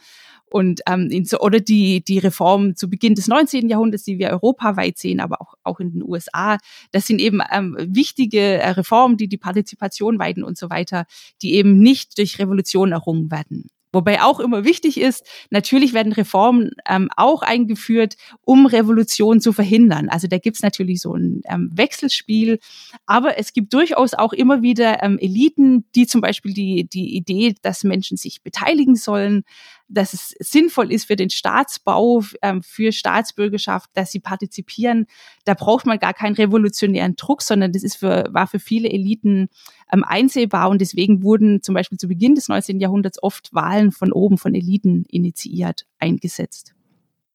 [0.49, 3.69] Und ähm, oder die, die Reform zu Beginn des 19.
[3.69, 6.59] Jahrhunderts, die wir europaweit sehen, aber auch, auch in den USA,
[6.93, 11.07] das sind eben ähm, wichtige äh, Reformen, die die Partizipation weiten und so weiter,
[11.43, 13.71] die eben nicht durch Revolution errungen werden.
[13.97, 20.11] Wobei auch immer wichtig ist, natürlich werden Reformen ähm, auch eingeführt, um Revolution zu verhindern.
[20.11, 22.59] Also da gibt's natürlich so ein ähm, Wechselspiel,
[23.07, 27.55] aber es gibt durchaus auch immer wieder ähm, Eliten, die zum Beispiel die, die Idee,
[27.63, 29.45] dass Menschen sich beteiligen sollen,
[29.89, 35.07] dass es sinnvoll ist für den Staatsbau, ähm, für Staatsbürgerschaft, dass sie partizipieren.
[35.45, 39.49] Da braucht man gar keinen revolutionären Druck, sondern das ist für, war für viele Eliten
[39.93, 42.81] ähm, einsehbar und deswegen wurden zum Beispiel zu Beginn des 19.
[42.81, 46.75] Jahrhunderts oft Wahlen von oben, von Eliten initiiert, eingesetzt.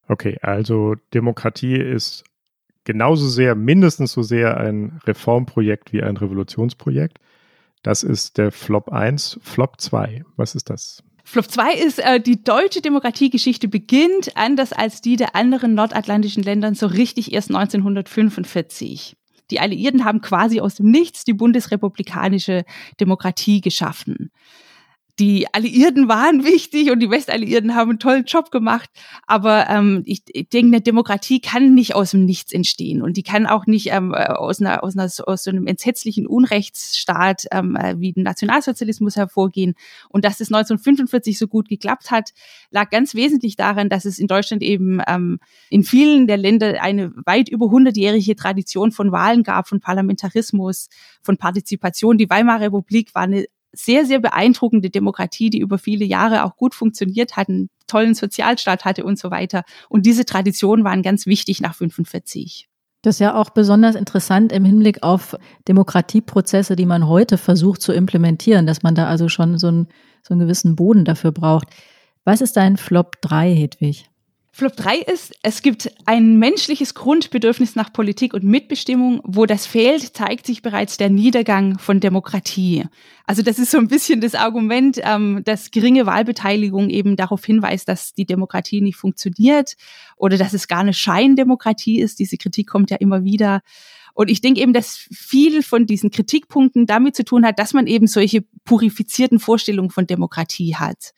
[0.07, 2.25] Okay, also Demokratie ist
[2.83, 7.19] genauso sehr, mindestens so sehr ein Reformprojekt wie ein Revolutionsprojekt.
[7.83, 9.39] Das ist der Flop 1.
[9.41, 11.03] Flop 2, was ist das?
[11.23, 16.75] Flop 2 ist, äh, die deutsche Demokratiegeschichte beginnt, anders als die der anderen nordatlantischen Ländern,
[16.75, 19.15] so richtig erst 1945.
[19.51, 22.63] Die Alliierten haben quasi aus dem Nichts die bundesrepublikanische
[22.99, 24.31] Demokratie geschaffen
[25.21, 28.89] die Alliierten waren wichtig und die Westalliierten haben einen tollen Job gemacht.
[29.27, 33.23] Aber ähm, ich, ich denke, eine Demokratie kann nicht aus dem Nichts entstehen und die
[33.23, 37.99] kann auch nicht ähm, aus, einer, aus, einer, aus so einem entsetzlichen Unrechtsstaat ähm, äh,
[37.99, 39.75] wie dem Nationalsozialismus hervorgehen.
[40.09, 42.31] Und dass es 1945 so gut geklappt hat,
[42.71, 47.11] lag ganz wesentlich daran, dass es in Deutschland eben ähm, in vielen der Länder eine
[47.25, 50.89] weit über hundertjährige Tradition von Wahlen gab, von Parlamentarismus,
[51.21, 52.17] von Partizipation.
[52.17, 56.75] Die Weimarer Republik war eine sehr, sehr beeindruckende Demokratie, die über viele Jahre auch gut
[56.75, 59.63] funktioniert hat, einen tollen Sozialstaat hatte und so weiter.
[59.89, 62.67] Und diese Traditionen waren ganz wichtig nach 45.
[63.01, 65.35] Das ist ja auch besonders interessant im Hinblick auf
[65.67, 69.87] Demokratieprozesse, die man heute versucht zu implementieren, dass man da also schon so einen,
[70.21, 71.67] so einen gewissen Boden dafür braucht.
[72.25, 74.10] Was ist dein Flop 3, Hedwig?
[74.53, 79.21] Flop 3 ist, es gibt ein menschliches Grundbedürfnis nach Politik und Mitbestimmung.
[79.23, 82.83] Wo das fehlt, zeigt sich bereits der Niedergang von Demokratie.
[83.25, 87.87] Also das ist so ein bisschen das Argument, ähm, dass geringe Wahlbeteiligung eben darauf hinweist,
[87.87, 89.77] dass die Demokratie nicht funktioniert
[90.17, 92.19] oder dass es gar eine Scheindemokratie ist.
[92.19, 93.61] Diese Kritik kommt ja immer wieder.
[94.13, 97.87] Und ich denke eben, dass viel von diesen Kritikpunkten damit zu tun hat, dass man
[97.87, 101.13] eben solche purifizierten Vorstellungen von Demokratie hat.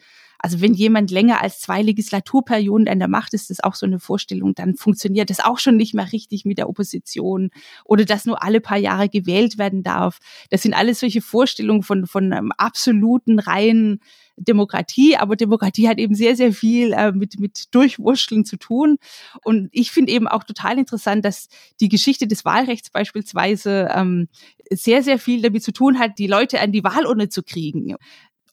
[0.46, 4.02] Also wenn jemand länger als zwei Legislaturperioden an der Macht ist, ist auch so eine
[4.02, 7.50] Vorstellung, dann funktioniert das auch schon nicht mehr richtig mit der Opposition
[7.86, 10.20] oder dass nur alle paar Jahre gewählt werden darf.
[10.50, 14.02] Das sind alles solche Vorstellungen von, von einem absoluten reinen
[14.36, 18.98] Demokratie, aber Demokratie hat eben sehr, sehr viel äh, mit, mit Durchwurschteln zu tun.
[19.46, 21.48] Und ich finde eben auch total interessant, dass
[21.80, 24.28] die Geschichte des Wahlrechts beispielsweise ähm,
[24.70, 27.96] sehr, sehr viel damit zu tun hat, die Leute an die Wahlurne zu kriegen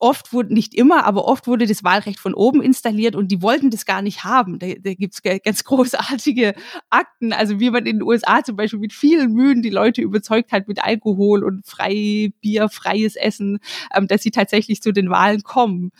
[0.01, 3.71] oft wurde, nicht immer, aber oft wurde das Wahlrecht von oben installiert und die wollten
[3.71, 4.59] das gar nicht haben.
[4.59, 6.55] Da, da gibt es ganz großartige
[6.89, 10.53] Akten, also wie man in den USA zum Beispiel mit vielen Mühen die Leute überzeugt
[10.53, 13.59] hat mit Alkohol und frei Bier, freies Essen,
[13.95, 15.93] ähm, dass sie tatsächlich zu den Wahlen kommen.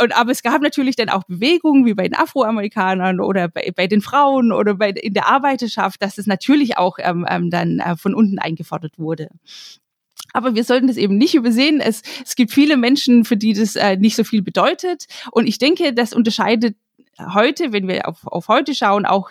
[0.00, 3.86] Und, aber es gab natürlich dann auch Bewegungen wie bei den Afroamerikanern oder bei, bei
[3.86, 7.96] den Frauen oder bei, in der Arbeiterschaft, dass es natürlich auch ähm, ähm, dann äh,
[7.96, 9.28] von unten eingefordert wurde.
[10.34, 11.80] Aber wir sollten das eben nicht übersehen.
[11.80, 15.06] Es, es gibt viele Menschen, für die das äh, nicht so viel bedeutet.
[15.30, 16.76] Und ich denke, das unterscheidet
[17.18, 19.30] heute, wenn wir auf, auf heute schauen, auch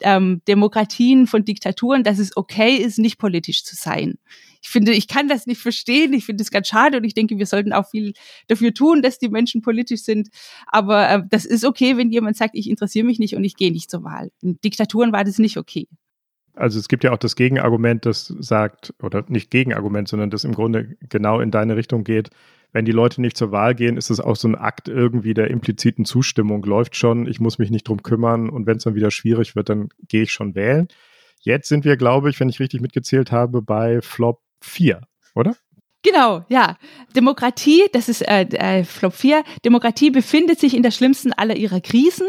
[0.00, 4.14] ähm, Demokratien von Diktaturen, dass es okay ist, nicht politisch zu sein.
[4.62, 6.12] Ich finde, ich kann das nicht verstehen.
[6.12, 8.12] Ich finde es ganz schade und ich denke, wir sollten auch viel
[8.46, 10.28] dafür tun, dass die Menschen politisch sind.
[10.68, 13.72] Aber äh, das ist okay, wenn jemand sagt, ich interessiere mich nicht und ich gehe
[13.72, 14.30] nicht zur Wahl.
[14.40, 15.88] In Diktaturen war das nicht okay
[16.56, 20.54] also es gibt ja auch das Gegenargument, das sagt, oder nicht Gegenargument, sondern das im
[20.54, 22.30] Grunde genau in deine Richtung geht.
[22.72, 25.50] Wenn die Leute nicht zur Wahl gehen, ist es auch so ein Akt irgendwie der
[25.50, 26.62] impliziten Zustimmung.
[26.64, 29.68] Läuft schon, ich muss mich nicht drum kümmern und wenn es dann wieder schwierig wird,
[29.68, 30.88] dann gehe ich schon wählen.
[31.40, 35.02] Jetzt sind wir, glaube ich, wenn ich richtig mitgezählt habe, bei Flop 4,
[35.34, 35.54] oder?
[36.02, 36.76] Genau, ja.
[37.16, 39.42] Demokratie, das ist äh, äh, Flop 4.
[39.64, 42.26] Demokratie befindet sich in der schlimmsten aller ihrer Krisen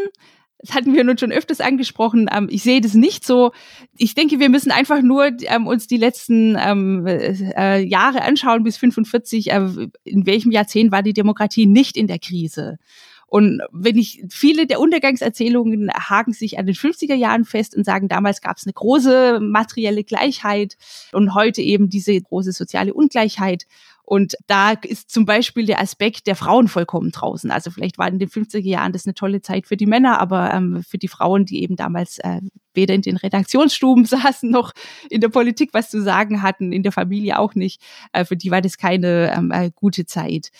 [0.66, 2.28] das hatten wir nun schon öfters angesprochen.
[2.32, 3.52] Ähm, ich sehe das nicht so.
[3.96, 8.76] Ich denke, wir müssen einfach nur ähm, uns die letzten ähm, äh, Jahre anschauen bis
[8.76, 9.52] 45.
[9.52, 9.68] Äh,
[10.04, 12.78] in welchem Jahrzehnt war die Demokratie nicht in der Krise?
[13.28, 18.08] Und wenn ich viele der Untergangserzählungen haken sich an den 50er Jahren fest und sagen,
[18.08, 20.76] damals gab es eine große materielle Gleichheit
[21.12, 23.66] und heute eben diese große soziale Ungleichheit.
[24.06, 27.50] Und da ist zum Beispiel der Aspekt der Frauen vollkommen draußen.
[27.50, 30.54] Also vielleicht war in den 50er Jahren das eine tolle Zeit für die Männer, aber
[30.54, 32.40] ähm, für die Frauen, die eben damals äh,
[32.72, 34.72] weder in den Redaktionsstuben saßen noch
[35.10, 37.82] in der Politik was zu sagen hatten, in der Familie auch nicht,
[38.12, 40.50] äh, für die war das keine ähm, äh, gute Zeit.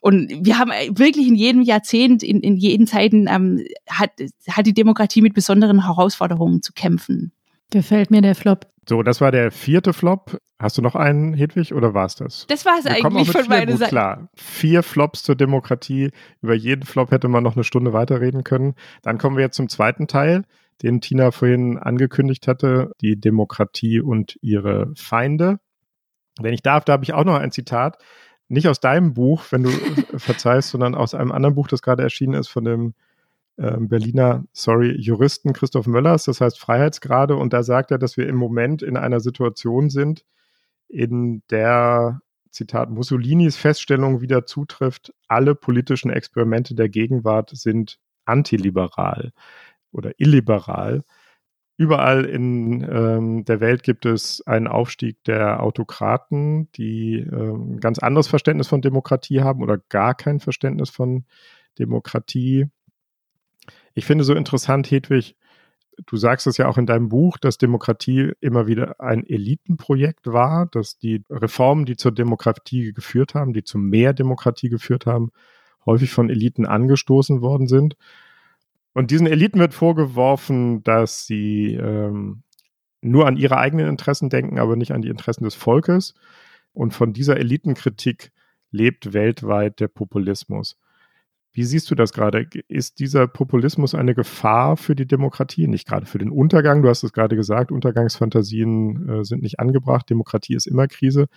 [0.00, 4.12] Und wir haben äh, wirklich in jedem Jahrzehnt, in, in jeden Zeiten, ähm, hat,
[4.48, 7.32] hat die Demokratie mit besonderen Herausforderungen zu kämpfen.
[7.70, 8.66] Gefällt mir der Flop.
[8.88, 10.38] So, das war der vierte Flop.
[10.58, 12.46] Hast du noch einen, Hedwig, oder war es das?
[12.48, 13.90] Das war es eigentlich von meiner Seite.
[13.90, 16.12] Klar, vier Flops zur Demokratie.
[16.40, 18.74] Über jeden Flop hätte man noch eine Stunde weiterreden können.
[19.02, 20.44] Dann kommen wir jetzt zum zweiten Teil,
[20.82, 25.58] den Tina vorhin angekündigt hatte, die Demokratie und ihre Feinde.
[26.40, 27.98] Wenn ich darf, da habe ich auch noch ein Zitat.
[28.48, 29.70] Nicht aus deinem Buch, wenn du
[30.16, 32.94] verzeihst, sondern aus einem anderen Buch, das gerade erschienen ist, von dem
[33.56, 37.36] Berliner, sorry, Juristen Christoph Möllers, das heißt Freiheitsgrade.
[37.36, 40.24] Und da sagt er, dass wir im Moment in einer Situation sind,
[40.88, 42.20] in der,
[42.56, 49.32] Zitat, Mussolinis Feststellung wieder zutrifft, alle politischen Experimente der Gegenwart sind antiliberal
[49.92, 51.04] oder illiberal.
[51.76, 57.98] Überall in ähm, der Welt gibt es einen Aufstieg der Autokraten, die ähm, ein ganz
[57.98, 61.26] anderes Verständnis von Demokratie haben oder gar kein Verständnis von
[61.78, 62.70] Demokratie.
[63.96, 65.36] Ich finde so interessant, Hedwig,
[66.04, 70.66] du sagst es ja auch in deinem Buch, dass Demokratie immer wieder ein Elitenprojekt war,
[70.66, 75.30] dass die Reformen, die zur Demokratie geführt haben, die zu mehr Demokratie geführt haben,
[75.86, 77.96] häufig von Eliten angestoßen worden sind.
[78.92, 82.42] Und diesen Eliten wird vorgeworfen, dass sie ähm,
[83.00, 86.12] nur an ihre eigenen Interessen denken, aber nicht an die Interessen des Volkes.
[86.74, 88.30] Und von dieser Elitenkritik
[88.70, 90.78] lebt weltweit der Populismus.
[91.56, 92.46] Wie siehst du das gerade?
[92.68, 95.66] Ist dieser Populismus eine Gefahr für die Demokratie?
[95.68, 96.82] Nicht gerade für den Untergang.
[96.82, 100.10] Du hast es gerade gesagt, Untergangsfantasien äh, sind nicht angebracht.
[100.10, 101.28] Demokratie ist immer Krise.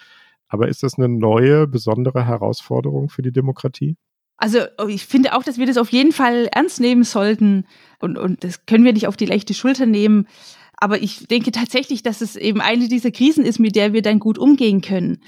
[0.49, 3.95] Aber ist das eine neue, besondere Herausforderung für die Demokratie?
[4.35, 4.59] Also
[4.89, 7.65] ich finde auch, dass wir das auf jeden Fall ernst nehmen sollten
[8.01, 10.27] und, und das können wir nicht auf die leichte Schulter nehmen.
[10.75, 14.19] Aber ich denke tatsächlich, dass es eben eine dieser Krisen ist, mit der wir dann
[14.19, 15.19] gut umgehen können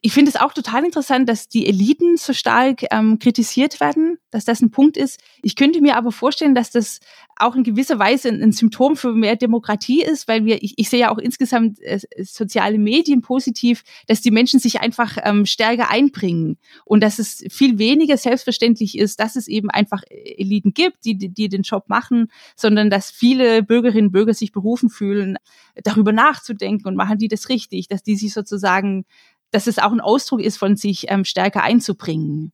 [0.00, 4.44] ich finde es auch total interessant, dass die Eliten so stark ähm, kritisiert werden, dass
[4.44, 5.20] das ein Punkt ist.
[5.42, 7.00] Ich könnte mir aber vorstellen, dass das
[7.36, 10.88] auch in gewisser Weise ein, ein Symptom für mehr Demokratie ist, weil wir, ich, ich
[10.88, 15.90] sehe ja auch insgesamt äh, soziale Medien positiv, dass die Menschen sich einfach ähm, stärker
[15.90, 21.16] einbringen und dass es viel weniger selbstverständlich ist, dass es eben einfach Eliten gibt, die,
[21.16, 25.38] die, die den Job machen, sondern dass viele Bürgerinnen und Bürger sich berufen fühlen,
[25.82, 29.04] darüber nachzudenken und machen die das richtig, dass die sich sozusagen
[29.50, 32.52] dass es auch ein Ausdruck ist, von sich ähm, stärker einzubringen.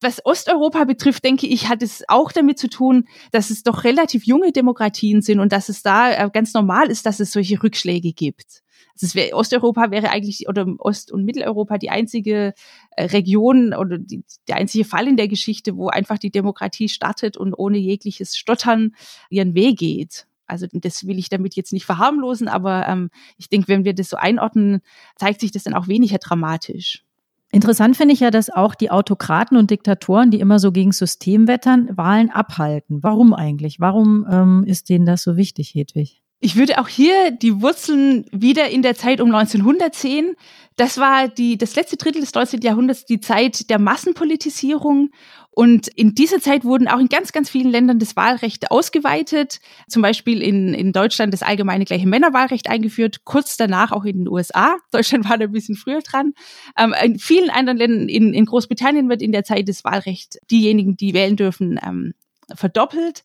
[0.00, 4.24] Was Osteuropa betrifft, denke ich, hat es auch damit zu tun, dass es doch relativ
[4.24, 8.12] junge Demokratien sind und dass es da äh, ganz normal ist, dass es solche Rückschläge
[8.12, 8.62] gibt.
[9.00, 12.54] Also wär, Osteuropa wäre eigentlich oder Ost- und Mitteleuropa die einzige
[12.96, 17.36] äh, Region oder die, der einzige Fall in der Geschichte, wo einfach die Demokratie startet
[17.36, 18.94] und ohne jegliches Stottern
[19.30, 20.27] ihren Weg geht.
[20.48, 24.10] Also das will ich damit jetzt nicht verharmlosen, aber ähm, ich denke, wenn wir das
[24.10, 24.80] so einordnen,
[25.16, 27.04] zeigt sich das dann auch weniger dramatisch.
[27.50, 31.48] Interessant finde ich ja, dass auch die Autokraten und Diktatoren, die immer so gegen System
[31.48, 33.02] wettern, Wahlen abhalten.
[33.02, 33.80] Warum eigentlich?
[33.80, 36.22] Warum ähm, ist denen das so wichtig, Hedwig?
[36.40, 40.36] Ich würde auch hier die Wurzeln wieder in der Zeit um 1900 sehen.
[40.76, 42.60] Das war die, das letzte Drittel des 19.
[42.60, 45.10] Jahrhunderts, die Zeit der Massenpolitisierung.
[45.58, 49.58] Und in dieser Zeit wurden auch in ganz, ganz vielen Ländern das Wahlrecht ausgeweitet.
[49.88, 54.28] Zum Beispiel in, in Deutschland das allgemeine gleiche Männerwahlrecht eingeführt, kurz danach auch in den
[54.28, 54.76] USA.
[54.92, 56.34] Deutschland war da ein bisschen früher dran.
[56.78, 60.96] Ähm, in vielen anderen Ländern, in, in Großbritannien wird in der Zeit das Wahlrecht diejenigen,
[60.96, 62.14] die wählen dürfen, ähm,
[62.54, 63.24] verdoppelt.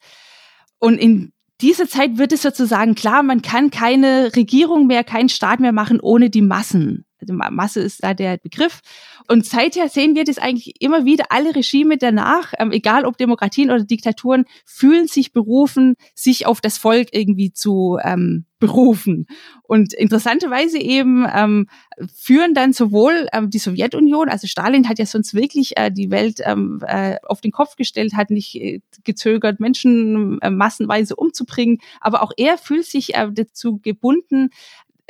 [0.79, 5.59] Und in dieser Zeit wird es sozusagen klar, man kann keine Regierung mehr, keinen Staat
[5.59, 7.05] mehr machen ohne die Massen.
[7.29, 8.81] Also Masse ist da der Begriff.
[9.27, 11.25] Und seither sehen wir das eigentlich immer wieder.
[11.29, 16.77] Alle Regime danach, ähm, egal ob Demokratien oder Diktaturen, fühlen sich berufen, sich auf das
[16.77, 19.27] Volk irgendwie zu ähm, berufen.
[19.63, 21.67] Und interessanterweise eben ähm,
[22.15, 26.39] führen dann sowohl ähm, die Sowjetunion, also Stalin hat ja sonst wirklich äh, die Welt
[26.45, 32.23] ähm, äh, auf den Kopf gestellt, hat nicht äh, gezögert, Menschen äh, massenweise umzubringen, aber
[32.23, 34.49] auch er fühlt sich äh, dazu gebunden,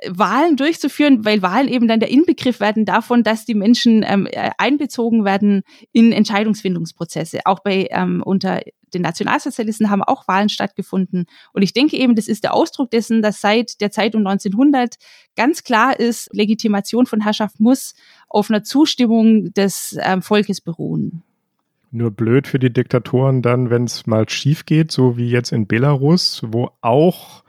[0.09, 4.51] Wahlen durchzuführen, weil Wahlen eben dann der Inbegriff werden davon, dass die Menschen ähm, äh,
[4.57, 7.41] einbezogen werden in Entscheidungsfindungsprozesse.
[7.45, 8.61] Auch bei ähm, unter
[8.93, 11.25] den Nationalsozialisten haben auch Wahlen stattgefunden.
[11.51, 14.95] Und ich denke eben, das ist der Ausdruck dessen, dass seit der Zeit um 1900
[15.35, 17.95] ganz klar ist, Legitimation von Herrschaft muss
[18.29, 21.23] auf einer Zustimmung des ähm, Volkes beruhen.
[21.91, 25.67] Nur blöd für die Diktatoren dann, wenn es mal schief geht, so wie jetzt in
[25.67, 27.43] Belarus, wo auch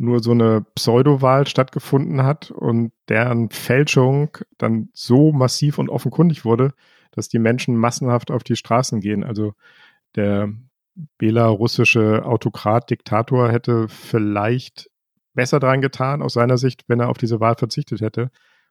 [0.00, 6.72] nur so eine Pseudowahl stattgefunden hat und deren Fälschung dann so massiv und offenkundig wurde,
[7.10, 9.22] dass die Menschen massenhaft auf die Straßen gehen.
[9.22, 9.52] Also
[10.16, 10.48] der
[11.18, 14.88] belarussische Autokrat, Diktator hätte vielleicht
[15.34, 18.30] besser dran getan, aus seiner Sicht, wenn er auf diese Wahl verzichtet hätte.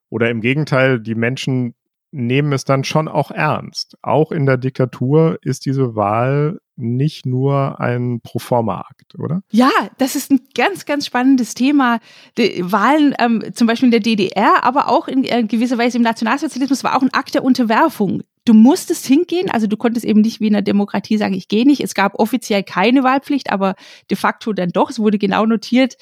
[0.10, 1.76] Oder im Gegenteil, die Menschen
[2.12, 3.98] nehmen es dann schon auch ernst.
[4.02, 9.42] Auch in der Diktatur ist diese Wahl nicht nur ein Proforma-Akt, oder?
[9.52, 12.00] Ja, das ist ein ganz, ganz spannendes Thema.
[12.38, 16.04] Die Wahlen ähm, zum Beispiel in der DDR, aber auch in äh, gewisser Weise im
[16.04, 18.24] Nationalsozialismus war auch ein Akt der Unterwerfung.
[18.46, 21.66] Du musstest hingehen, also du konntest eben nicht wie in der Demokratie sagen, ich gehe
[21.66, 21.82] nicht.
[21.82, 23.76] Es gab offiziell keine Wahlpflicht, aber
[24.10, 24.90] de facto dann doch.
[24.90, 25.98] Es wurde genau notiert,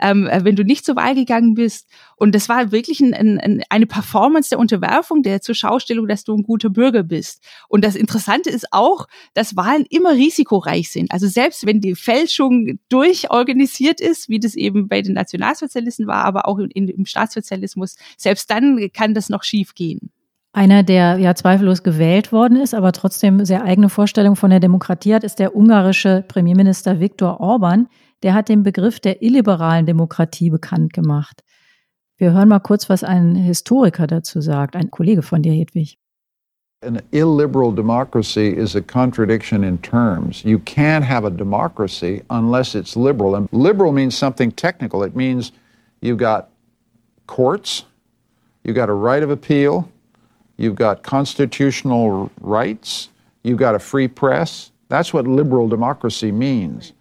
[0.00, 1.88] ähm, äh, wenn du nicht zur Wahl gegangen bist.
[2.16, 6.42] Und das war wirklich ein, ein, eine Performance der Unterwerfung, der Zurschaustellung, dass du ein
[6.42, 7.42] guter Bürger bist.
[7.68, 11.12] Und das Interessante ist auch, dass Wahlen immer risikoreich sind.
[11.12, 16.48] Also selbst wenn die Fälschung durchorganisiert ist, wie das eben bei den Nationalsozialisten war, aber
[16.48, 20.10] auch in, in, im Staatssozialismus, selbst dann kann das noch schief gehen.
[20.56, 25.14] Einer, der ja zweifellos gewählt worden ist, aber trotzdem sehr eigene Vorstellungen von der Demokratie
[25.14, 27.88] hat, ist der ungarische Premierminister Viktor Orban
[28.22, 31.42] der hat den Begriff der illiberalen Demokratie bekannt gemacht.
[32.18, 35.98] Wir hören mal kurz, was ein Historiker dazu sagt, ein Kollege von dir, Hedwig.
[36.82, 40.44] An illiberal democracy is a contradiction in terms.
[40.44, 43.34] You can't have a democracy unless it's liberal.
[43.34, 45.02] And liberal means something technical.
[45.02, 45.52] It means
[46.00, 46.48] you've got
[47.26, 47.84] courts,
[48.62, 49.88] you've got a right of appeal,
[50.56, 53.08] you've got constitutional rights,
[53.42, 54.70] you've got a free press.
[54.88, 56.92] That's what liberal democracy means.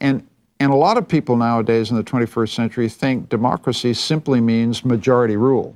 [0.00, 0.26] And
[0.58, 5.36] And a lot of people nowadays in the 21st century think democracy simply means majority
[5.36, 5.74] rule.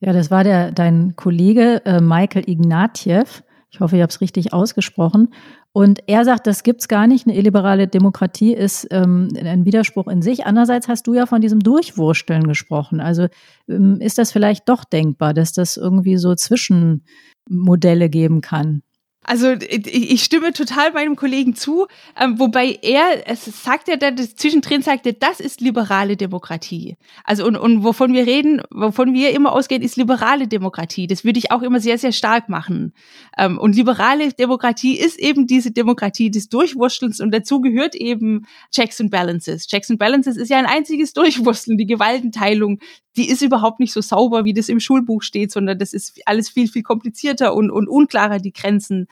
[0.00, 3.42] Ja, das war der, dein Kollege äh, Michael Ignatieff.
[3.70, 5.34] Ich hoffe, ich habe es richtig ausgesprochen.
[5.72, 7.26] Und er sagt, das gibt's gar nicht.
[7.26, 10.46] Eine illiberale Demokratie ist ähm, ein Widerspruch in sich.
[10.46, 13.00] Andererseits hast du ja von diesem Durchwursteln gesprochen.
[13.00, 13.26] Also
[13.68, 18.83] ähm, ist das vielleicht doch denkbar, dass das irgendwie so Zwischenmodelle geben kann?
[19.24, 21.86] Also ich stimme total meinem Kollegen zu,
[22.20, 26.96] ähm, wobei er, es sagt ja, das zwischendrin sagt er, das ist liberale Demokratie.
[27.24, 31.06] Also und, und wovon wir reden, wovon wir immer ausgehen, ist liberale Demokratie.
[31.06, 32.92] Das würde ich auch immer sehr, sehr stark machen.
[33.38, 39.00] Ähm, und liberale Demokratie ist eben diese Demokratie des Durchwurschtelns und dazu gehört eben Checks
[39.00, 39.66] and Balances.
[39.66, 42.78] Checks and Balances ist ja ein einziges Durchwursteln, die Gewaltenteilung,
[43.16, 46.48] die ist überhaupt nicht so sauber, wie das im Schulbuch steht, sondern das ist alles
[46.48, 49.06] viel, viel komplizierter und, und unklarer, die Grenzen.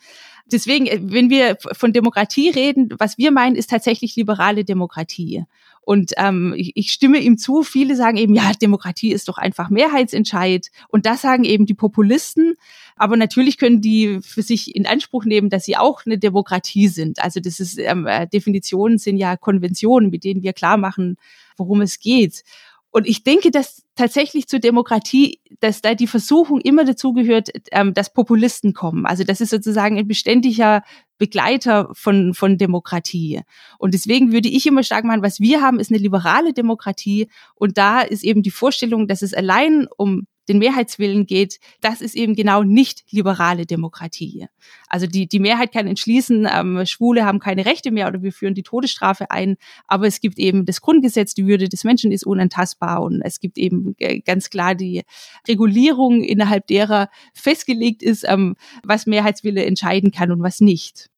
[0.50, 5.44] Deswegen, äh, wenn wir von Demokratie reden, was wir meinen, ist tatsächlich liberale Demokratie.
[5.84, 7.62] Und ähm, ich, ich stimme ihm zu.
[7.62, 10.70] Viele sagen eben, ja, Demokratie ist doch einfach Mehrheitsentscheid.
[10.88, 12.54] Und das sagen eben die Populisten.
[12.96, 17.20] Aber natürlich können die für sich in Anspruch nehmen, dass sie auch eine Demokratie sind.
[17.20, 21.16] Also das ist ähm, äh, Definitionen sind ja Konventionen, mit denen wir klar machen,
[21.56, 22.44] worum es geht.
[22.92, 27.94] Und ich denke, dass tatsächlich zur Demokratie, dass da die Versuchung immer dazu gehört, ähm,
[27.94, 29.06] dass Populisten kommen.
[29.06, 30.82] Also das ist sozusagen ein beständiger
[31.16, 33.40] Begleiter von, von Demokratie.
[33.78, 37.28] Und deswegen würde ich immer stark machen, was wir haben, ist eine liberale Demokratie.
[37.54, 42.14] Und da ist eben die Vorstellung, dass es allein um den Mehrheitswillen geht, das ist
[42.14, 44.46] eben genau nicht liberale Demokratie.
[44.88, 48.54] Also die, die Mehrheit kann entschließen, ähm, Schwule haben keine Rechte mehr oder wir führen
[48.54, 53.02] die Todesstrafe ein, aber es gibt eben das Grundgesetz, die Würde des Menschen ist unantastbar
[53.02, 55.02] und es gibt eben äh, ganz klar die
[55.46, 61.10] Regulierung, innerhalb derer festgelegt ist, ähm, was Mehrheitswille entscheiden kann und was nicht.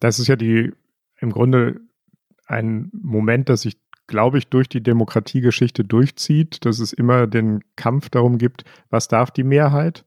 [0.00, 0.72] Das ist ja die
[1.20, 1.80] im Grunde
[2.46, 3.76] ein Moment, das sich
[4.08, 9.30] glaube ich, durch die Demokratiegeschichte durchzieht, dass es immer den Kampf darum gibt, was darf
[9.30, 10.04] die Mehrheit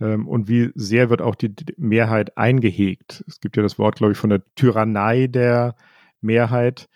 [0.00, 3.24] ähm, und wie sehr wird auch die Mehrheit eingehegt.
[3.26, 5.74] Es gibt ja das Wort, glaube ich, von der Tyrannei der
[6.20, 6.88] Mehrheit.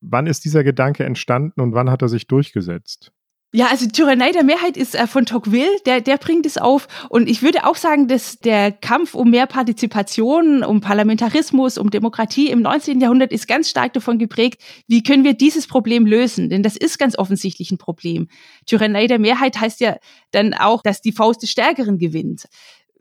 [0.00, 3.12] Wann ist dieser Gedanke entstanden und wann hat er sich durchgesetzt?
[3.52, 6.88] Ja, also Tyrannei der Mehrheit ist äh, von Tocqueville, der, der bringt es auf.
[7.08, 12.50] Und ich würde auch sagen, dass der Kampf um mehr Partizipation, um Parlamentarismus, um Demokratie
[12.50, 13.00] im 19.
[13.00, 16.50] Jahrhundert ist ganz stark davon geprägt, wie können wir dieses Problem lösen?
[16.50, 18.28] Denn das ist ganz offensichtlich ein Problem.
[18.66, 19.96] Tyrannei der Mehrheit heißt ja
[20.32, 22.46] dann auch, dass die Faust des Stärkeren gewinnt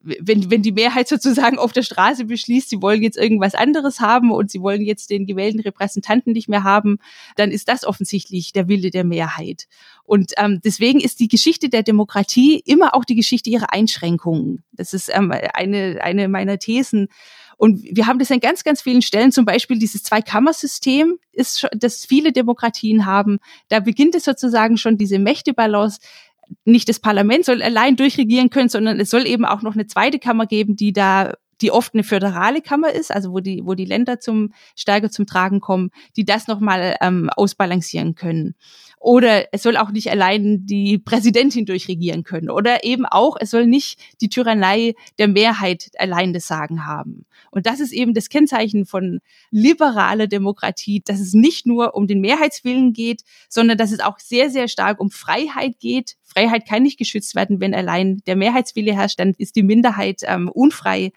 [0.06, 4.32] wenn, wenn die Mehrheit sozusagen auf der Straße beschließt, sie wollen jetzt irgendwas anderes haben
[4.32, 7.00] und sie wollen jetzt den gewählten Repräsentanten nicht mehr haben,
[7.36, 9.68] dann ist das offensichtlich der Wille der Mehrheit.
[10.04, 14.64] Und ähm, deswegen ist die Geschichte der Demokratie immer auch die Geschichte ihrer Einschränkungen.
[14.72, 17.08] Das ist ähm, eine, eine meiner Thesen.
[17.58, 22.06] Und wir haben das an ganz, ganz vielen Stellen, zum Beispiel dieses Zweikammersystem, ist, das
[22.06, 23.40] viele Demokratien haben.
[23.70, 26.00] Da beginnt es sozusagen schon diese Mächtebalance
[26.64, 30.20] nicht das Parlament soll allein durchregieren können, sondern es soll eben auch noch eine zweite
[30.20, 33.86] Kammer geben, die da die oft eine föderale Kammer ist, also wo die, wo die
[33.86, 38.56] Länder zum stärker zum Tragen kommen, die das nochmal ähm, ausbalancieren können.
[39.06, 42.50] Oder es soll auch nicht allein die Präsidentin durchregieren können.
[42.50, 47.28] Oder eben auch, es soll nicht die Tyrannei der Mehrheit allein das Sagen haben.
[47.52, 49.20] Und das ist eben das Kennzeichen von
[49.52, 54.50] liberaler Demokratie, dass es nicht nur um den Mehrheitswillen geht, sondern dass es auch sehr,
[54.50, 56.16] sehr stark um Freiheit geht.
[56.24, 60.50] Freiheit kann nicht geschützt werden, wenn allein der Mehrheitswille herrscht, dann ist die Minderheit ähm,
[60.50, 61.12] unfrei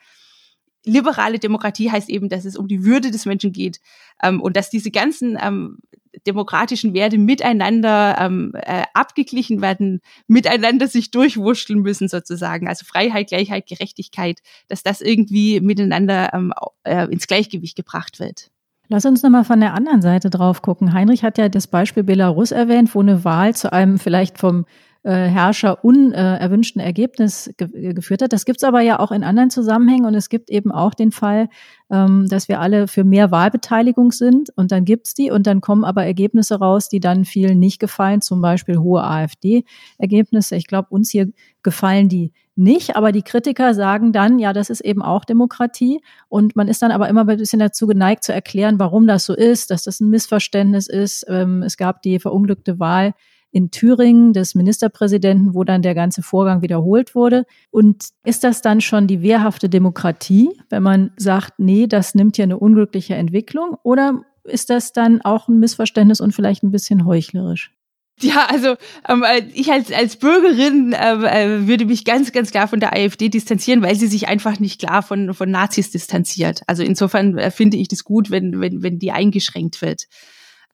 [0.85, 3.81] liberale Demokratie heißt eben, dass es um die Würde des Menschen geht
[4.23, 5.79] ähm, und dass diese ganzen ähm,
[6.27, 12.69] demokratischen Werte miteinander ähm, äh, abgeglichen werden, miteinander sich durchwurschteln müssen sozusagen.
[12.69, 16.53] Also Freiheit, Gleichheit, Gerechtigkeit, dass das irgendwie miteinander ähm,
[16.85, 18.51] äh, ins Gleichgewicht gebracht wird.
[18.91, 20.95] Lass uns nochmal von der anderen Seite drauf gucken.
[20.95, 24.65] Heinrich hat ja das Beispiel Belarus erwähnt, wo eine Wahl zu einem vielleicht vom
[25.05, 28.33] Herrscher unerwünschten Ergebnis ge geführt hat.
[28.33, 31.13] Das gibt es aber ja auch in anderen Zusammenhängen und es gibt eben auch den
[31.13, 31.49] Fall,
[31.91, 35.85] ähm, dass wir alle für mehr Wahlbeteiligung sind und dann gibt's die und dann kommen
[35.85, 40.57] aber Ergebnisse raus, die dann vielen nicht gefallen, zum Beispiel hohe AfD-Ergebnisse.
[40.57, 41.29] Ich glaube, uns hier
[41.63, 46.57] gefallen die nicht, aber die Kritiker sagen dann, ja, das ist eben auch Demokratie und
[46.57, 49.71] man ist dann aber immer ein bisschen dazu geneigt zu erklären, warum das so ist,
[49.71, 51.25] dass das ein Missverständnis ist.
[51.29, 53.15] Ähm, es gab die verunglückte Wahl
[53.59, 57.45] in Thüringen des Ministerpräsidenten, wo dann der ganze Vorgang wiederholt wurde.
[57.71, 62.45] Und ist das dann schon die wehrhafte Demokratie, wenn man sagt, nee, das nimmt ja
[62.45, 63.77] eine unglückliche Entwicklung?
[63.83, 67.73] Oder ist das dann auch ein Missverständnis und vielleicht ein bisschen heuchlerisch?
[68.21, 68.77] Ja, also
[69.09, 73.29] ähm, äh, ich als, als Bürgerin äh, würde mich ganz, ganz klar von der AfD
[73.29, 76.63] distanzieren, weil sie sich einfach nicht klar von, von Nazis distanziert.
[76.69, 80.05] Also insofern äh, finde ich das gut, wenn, wenn, wenn die eingeschränkt wird.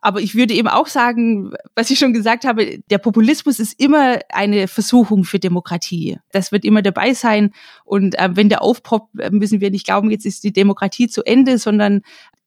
[0.05, 4.19] Aber ich würde eben auch sagen, was ich schon gesagt habe, der Populismus ist immer
[4.29, 6.19] eine Versuchung für Demokratie.
[6.31, 7.55] Das wird immer dabei sein.
[7.87, 11.57] Und äh, wenn der aufpoppt, müssen wir nicht glauben, jetzt ist die Demokratie zu Ende,
[11.57, 12.03] sondern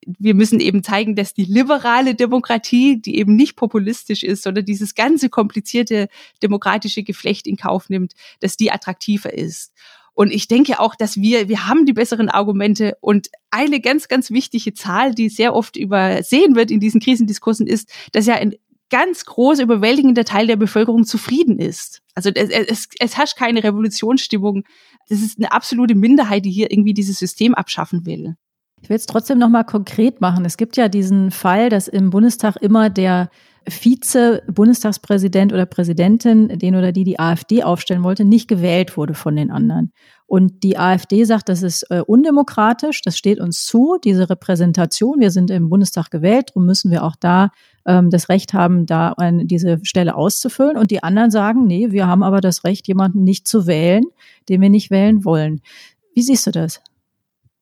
[0.05, 4.93] wir müssen eben zeigen, dass die liberale Demokratie, die eben nicht populistisch ist, sondern dieses
[4.93, 6.09] ganze komplizierte
[6.43, 9.73] demokratische Geflecht in Kauf nimmt, dass die attraktiver ist.
[10.17, 14.31] Und ich denke auch, dass wir, wir haben die besseren Argumente und eine ganz, ganz
[14.31, 18.55] wichtige Zahl, die sehr oft übersehen wird in diesen Krisendiskursen ist, dass ja ein
[18.89, 22.01] ganz groß überwältigender Teil der Bevölkerung zufrieden ist.
[22.15, 24.63] Also es, es, es herrscht keine Revolutionsstimmung.
[25.07, 28.37] Das ist eine absolute Minderheit, die hier irgendwie dieses System abschaffen will.
[28.81, 30.45] Ich will es trotzdem noch mal konkret machen.
[30.45, 33.29] Es gibt ja diesen Fall, dass im Bundestag immer der
[33.69, 39.51] Vize-Bundestagspräsident oder Präsidentin, den oder die die AfD aufstellen wollte, nicht gewählt wurde von den
[39.51, 39.91] anderen.
[40.25, 45.19] Und die AfD sagt, das ist äh, undemokratisch, das steht uns zu, diese Repräsentation.
[45.19, 47.51] Wir sind im Bundestag gewählt, darum müssen wir auch da
[47.85, 50.77] ähm, das Recht haben, da eine, diese Stelle auszufüllen.
[50.77, 54.03] Und die anderen sagen, nee, wir haben aber das Recht, jemanden nicht zu wählen,
[54.49, 55.61] den wir nicht wählen wollen.
[56.13, 56.81] Wie siehst du das?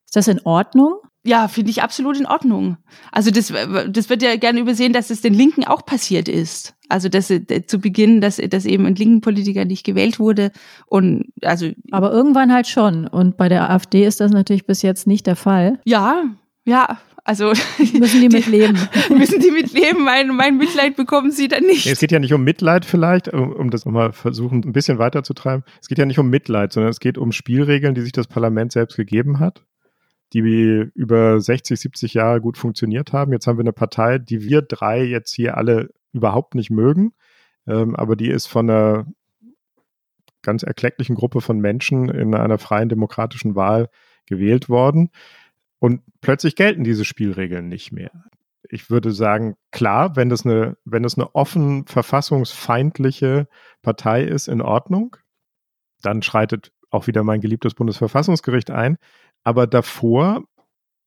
[0.06, 0.96] Ist das in Ordnung?
[1.26, 2.78] Ja, finde ich absolut in Ordnung.
[3.12, 3.52] Also das,
[3.90, 6.76] das wird ja gerne übersehen, dass es den Linken auch passiert ist.
[6.88, 10.52] Also dass äh, zu Beginn, dass, dass eben ein linken Politiker nicht gewählt wurde
[10.86, 11.72] und also.
[11.90, 13.08] Aber irgendwann halt schon.
[13.08, 15.80] Und bei der AfD ist das natürlich bis jetzt nicht der Fall.
[15.84, 16.26] Ja,
[16.64, 17.00] ja.
[17.24, 17.54] Also
[17.94, 18.78] müssen die mitleben.
[19.10, 20.04] müssen die mitleben.
[20.04, 21.88] Mein, mein Mitleid bekommen sie dann nicht.
[21.88, 25.66] Es geht ja nicht um Mitleid vielleicht, um, um das nochmal versuchen, ein bisschen weiterzutreiben.
[25.82, 28.74] Es geht ja nicht um Mitleid, sondern es geht um Spielregeln, die sich das Parlament
[28.74, 29.64] selbst gegeben hat
[30.34, 30.40] die
[30.94, 33.32] über 60, 70 Jahre gut funktioniert haben.
[33.32, 37.14] Jetzt haben wir eine Partei, die wir drei jetzt hier alle überhaupt nicht mögen,
[37.68, 39.06] ähm, aber die ist von einer
[40.42, 43.90] ganz erklecklichen Gruppe von Menschen in einer freien demokratischen Wahl
[44.26, 45.10] gewählt worden.
[45.80, 48.12] Und plötzlich gelten diese Spielregeln nicht mehr.
[48.70, 53.48] Ich würde sagen, klar, wenn das eine, wenn das eine offen verfassungsfeindliche
[53.82, 55.18] Partei ist, in Ordnung.
[56.02, 58.98] Dann schreitet auch wieder mein geliebtes Bundesverfassungsgericht ein.
[59.46, 60.44] Aber davor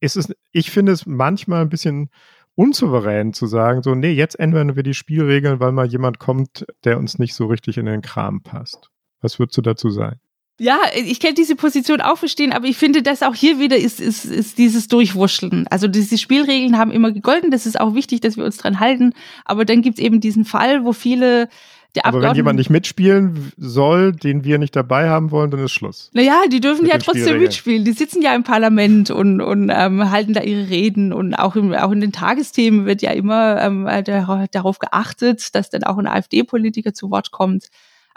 [0.00, 2.08] ist es, ich finde es manchmal ein bisschen
[2.54, 6.98] unsouverän zu sagen, so, nee, jetzt ändern wir die Spielregeln, weil mal jemand kommt, der
[6.98, 8.90] uns nicht so richtig in den Kram passt.
[9.20, 10.20] Was würdest du dazu sagen?
[10.60, 14.00] Ja, ich kann diese Position auch verstehen, aber ich finde, dass auch hier wieder ist,
[14.00, 15.68] ist, ist dieses Durchwurschteln.
[15.68, 19.12] Also diese Spielregeln haben immer gegolten, das ist auch wichtig, dass wir uns dran halten.
[19.44, 21.48] Aber dann gibt es eben diesen Fall, wo viele
[21.94, 25.72] der Aber wenn jemand nicht mitspielen soll, den wir nicht dabei haben wollen, dann ist
[25.72, 26.10] Schluss.
[26.12, 27.84] Naja, die dürfen ja trotzdem mitspielen.
[27.84, 31.14] Die sitzen ja im Parlament und, und ähm, halten da ihre Reden.
[31.14, 35.70] Und auch, im, auch in den Tagesthemen wird ja immer ähm, der, darauf geachtet, dass
[35.70, 37.68] dann auch ein AfD-Politiker zu Wort kommt.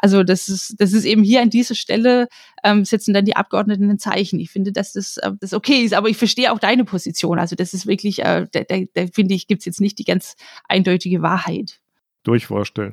[0.01, 2.27] Also das ist, das ist eben hier an dieser Stelle
[2.63, 4.39] ähm, setzen dann die Abgeordneten ein Zeichen.
[4.39, 7.39] Ich finde, dass das, äh, das okay ist, aber ich verstehe auch deine Position.
[7.39, 10.35] Also das ist wirklich, äh, da, da, da finde ich, gibt's jetzt nicht die ganz
[10.67, 11.80] eindeutige Wahrheit
[12.23, 12.91] durchwursteln.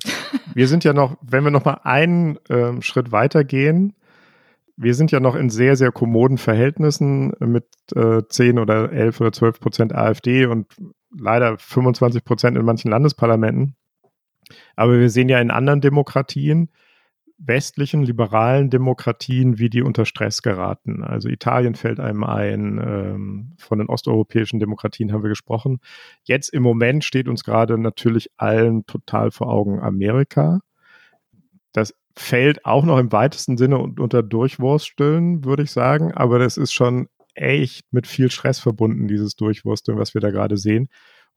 [0.54, 3.94] wir sind ja noch, wenn wir noch mal einen ähm, Schritt weitergehen,
[4.76, 7.66] wir sind ja noch in sehr, sehr kommoden Verhältnissen mit
[7.96, 10.66] äh, 10 oder 11 oder 12 Prozent AfD und
[11.10, 13.74] leider 25 Prozent in manchen Landesparlamenten.
[14.76, 16.70] Aber wir sehen ja in anderen Demokratien,
[17.38, 21.04] westlichen liberalen Demokratien, wie die unter Stress geraten.
[21.04, 25.80] Also Italien fällt einem ein, ähm, von den osteuropäischen Demokratien haben wir gesprochen.
[26.24, 30.60] Jetzt im Moment steht uns gerade natürlich allen total vor Augen Amerika.
[31.72, 36.72] Das fällt auch noch im weitesten Sinne unter Durchwursteln, würde ich sagen, aber das ist
[36.72, 40.88] schon echt mit viel Stress verbunden, dieses Durchwursteln, was wir da gerade sehen.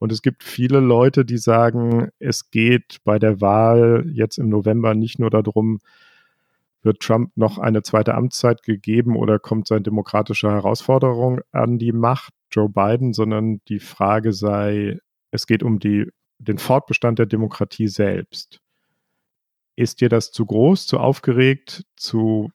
[0.02, 4.96] Und es gibt viele Leute, die sagen, es geht bei der Wahl jetzt im November
[4.96, 5.80] nicht nur darum,
[6.82, 12.34] wird Trump noch eine zweite Amtszeit gegeben oder kommt seine demokratische Herausforderung an die Macht,
[12.50, 14.98] Joe Biden, sondern die Frage sei,
[15.30, 18.60] es geht um die, den Fortbestand der Demokratie selbst.
[19.76, 22.50] Ist dir das zu groß, zu aufgeregt, zu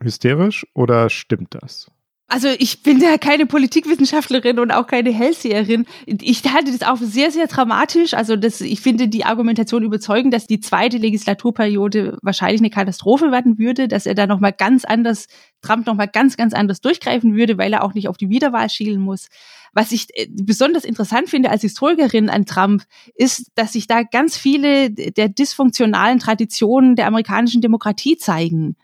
[0.00, 1.93] hysterisch oder stimmt das?
[2.26, 5.84] Also ich bin ja keine Politikwissenschaftlerin und auch keine Hellseherin.
[6.06, 8.14] Ich halte das auch sehr, sehr dramatisch.
[8.14, 13.58] Also das, ich finde die Argumentation überzeugend, dass die zweite Legislaturperiode wahrscheinlich eine Katastrophe werden
[13.58, 15.26] würde, dass er da nochmal ganz anders,
[15.60, 19.02] Trump nochmal ganz, ganz anders durchgreifen würde, weil er auch nicht auf die Wiederwahl schielen
[19.02, 19.28] muss.
[19.74, 24.36] Was ich äh, besonders interessant finde als Historikerin an Trump, ist, dass sich da ganz
[24.36, 28.76] viele der dysfunktionalen Traditionen der amerikanischen Demokratie zeigen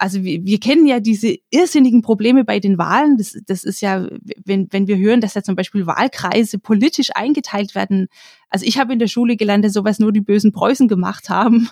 [0.00, 3.18] also wir, wir kennen ja diese irrsinnigen Probleme bei den Wahlen.
[3.18, 4.08] Das, das ist ja,
[4.46, 8.08] wenn, wenn wir hören, dass ja zum Beispiel Wahlkreise politisch eingeteilt werden.
[8.48, 11.68] Also ich habe in der Schule gelernt, dass sowas nur die bösen Preußen gemacht haben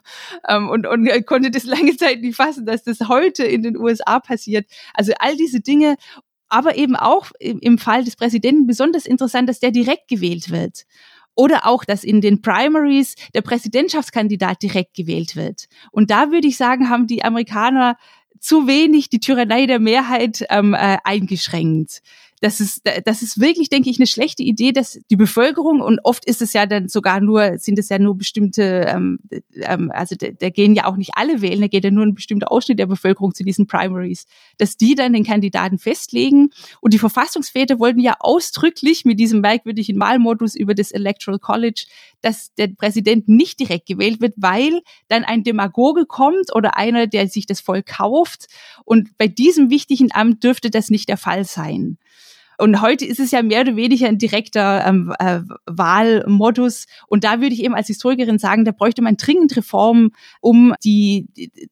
[0.46, 4.20] ähm, und, und konnte das lange Zeit nicht fassen, dass das heute in den USA
[4.20, 4.66] passiert.
[4.92, 5.96] Also all diese Dinge
[6.50, 10.84] aber eben auch im Fall des Präsidenten besonders interessant, dass der direkt gewählt wird.
[11.34, 15.66] Oder auch, dass in den Primaries der Präsidentschaftskandidat direkt gewählt wird.
[15.92, 17.96] Und da würde ich sagen, haben die Amerikaner
[18.40, 22.02] zu wenig die Tyrannei der Mehrheit ähm, äh, eingeschränkt.
[22.40, 26.24] Das ist, das ist wirklich, denke ich, eine schlechte Idee, dass die Bevölkerung und oft
[26.24, 29.18] ist es ja dann sogar nur, sind es ja nur bestimmte, ähm,
[29.54, 32.14] ähm, also da, da gehen ja auch nicht alle wählen, da geht ja nur ein
[32.14, 34.26] bestimmter Ausschnitt der Bevölkerung zu diesen Primaries,
[34.56, 36.50] dass die dann den Kandidaten festlegen.
[36.80, 41.86] Und die Verfassungsväter wollten ja ausdrücklich mit diesem merkwürdigen Wahlmodus über das Electoral College,
[42.20, 47.28] dass der Präsident nicht direkt gewählt wird, weil dann ein Demagoge kommt oder einer, der
[47.28, 48.46] sich das Volk kauft
[48.84, 51.98] und bei diesem wichtigen Amt dürfte das nicht der Fall sein.
[52.60, 56.86] Und heute ist es ja mehr oder weniger ein direkter ähm, äh, Wahlmodus.
[57.06, 60.10] Und da würde ich eben als Historikerin sagen, da bräuchte man dringend Reformen,
[60.40, 61.28] um die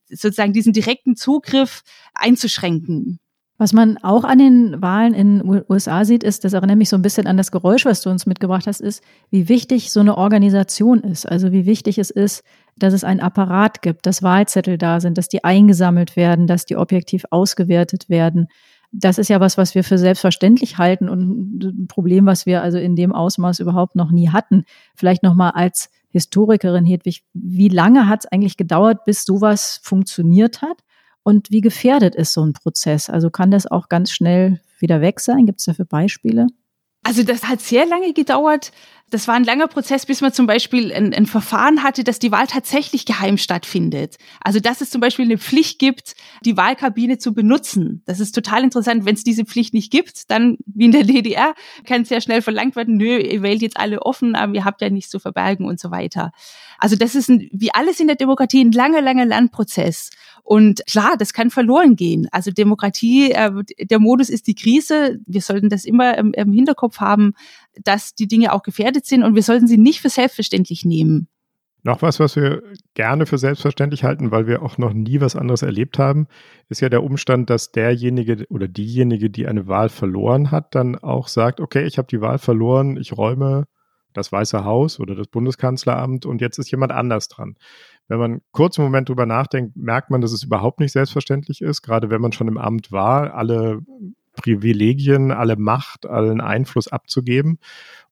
[0.08, 1.82] sozusagen diesen direkten Zugriff
[2.14, 3.18] einzuschränken.
[3.58, 6.96] Was man auch an den Wahlen in den USA sieht, ist, das erinnert mich so
[6.96, 10.18] ein bisschen an das Geräusch, was du uns mitgebracht hast, ist, wie wichtig so eine
[10.18, 11.26] Organisation ist.
[11.26, 12.44] Also wie wichtig es ist,
[12.76, 16.76] dass es einen Apparat gibt, dass Wahlzettel da sind, dass die eingesammelt werden, dass die
[16.76, 18.48] objektiv ausgewertet werden,
[18.92, 22.78] das ist ja was, was wir für selbstverständlich halten und ein Problem, was wir also
[22.78, 24.64] in dem Ausmaß überhaupt noch nie hatten.
[24.94, 30.82] Vielleicht nochmal als Historikerin, Hedwig, wie lange hat es eigentlich gedauert, bis sowas funktioniert hat?
[31.26, 33.10] Und wie gefährdet ist so ein Prozess?
[33.10, 35.44] Also kann das auch ganz schnell wieder weg sein?
[35.44, 36.46] Gibt es dafür Beispiele?
[37.02, 38.70] Also das hat sehr lange gedauert.
[39.10, 42.30] Das war ein langer Prozess, bis man zum Beispiel ein, ein, Verfahren hatte, dass die
[42.30, 44.18] Wahl tatsächlich geheim stattfindet.
[44.40, 46.14] Also dass es zum Beispiel eine Pflicht gibt,
[46.44, 48.02] die Wahlkabine zu benutzen.
[48.06, 49.04] Das ist total interessant.
[49.04, 51.54] Wenn es diese Pflicht nicht gibt, dann wie in der DDR
[51.84, 54.90] kann sehr schnell verlangt werden, nö, ihr wählt jetzt alle offen, aber ihr habt ja
[54.90, 56.30] nichts zu verbergen und so weiter.
[56.78, 60.10] Also das ist ein, wie alles in der Demokratie ein langer, langer Lernprozess.
[60.46, 62.28] Und klar, das kann verloren gehen.
[62.30, 65.18] Also Demokratie, äh, der Modus ist die Krise.
[65.26, 67.32] Wir sollten das immer im, im Hinterkopf haben,
[67.82, 71.26] dass die Dinge auch gefährdet sind und wir sollten sie nicht für selbstverständlich nehmen.
[71.82, 72.62] Noch was, was wir
[72.94, 76.28] gerne für selbstverständlich halten, weil wir auch noch nie was anderes erlebt haben,
[76.68, 81.26] ist ja der Umstand, dass derjenige oder diejenige, die eine Wahl verloren hat, dann auch
[81.26, 83.64] sagt, okay, ich habe die Wahl verloren, ich räume
[84.12, 87.56] das Weiße Haus oder das Bundeskanzleramt und jetzt ist jemand anders dran
[88.08, 91.82] wenn man kurz einen Moment drüber nachdenkt, merkt man, dass es überhaupt nicht selbstverständlich ist,
[91.82, 93.80] gerade wenn man schon im Amt war, alle
[94.36, 97.58] Privilegien, alle Macht, allen Einfluss abzugeben.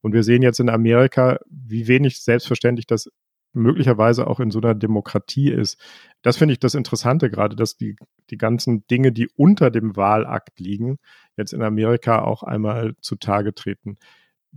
[0.01, 3.11] Und wir sehen jetzt in Amerika, wie wenig selbstverständlich das
[3.53, 5.80] möglicherweise auch in so einer Demokratie ist.
[6.22, 7.97] Das finde ich das Interessante gerade, dass die,
[8.30, 10.99] die ganzen Dinge, die unter dem Wahlakt liegen,
[11.36, 13.97] jetzt in Amerika auch einmal zutage treten.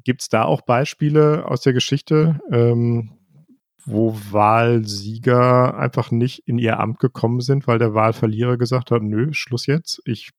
[0.03, 3.16] Gibt es da auch Beispiele aus der Geschichte, ähm,
[3.87, 9.33] wo Wahlsieger einfach nicht in ihr Amt gekommen sind, weil der Wahlverlierer gesagt hat, nö,
[9.33, 10.31] Schluss jetzt, ich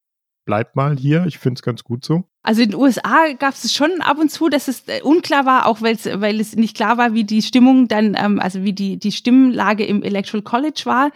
[0.45, 2.23] bleib mal hier, ich finde es ganz gut so.
[2.41, 5.65] Also in den USA gab es schon ab und zu, dass es äh, unklar war,
[5.65, 9.11] auch weil es nicht klar war, wie die Stimmung dann, ähm, also wie die, die
[9.11, 11.11] Stimmlage im Electoral College war.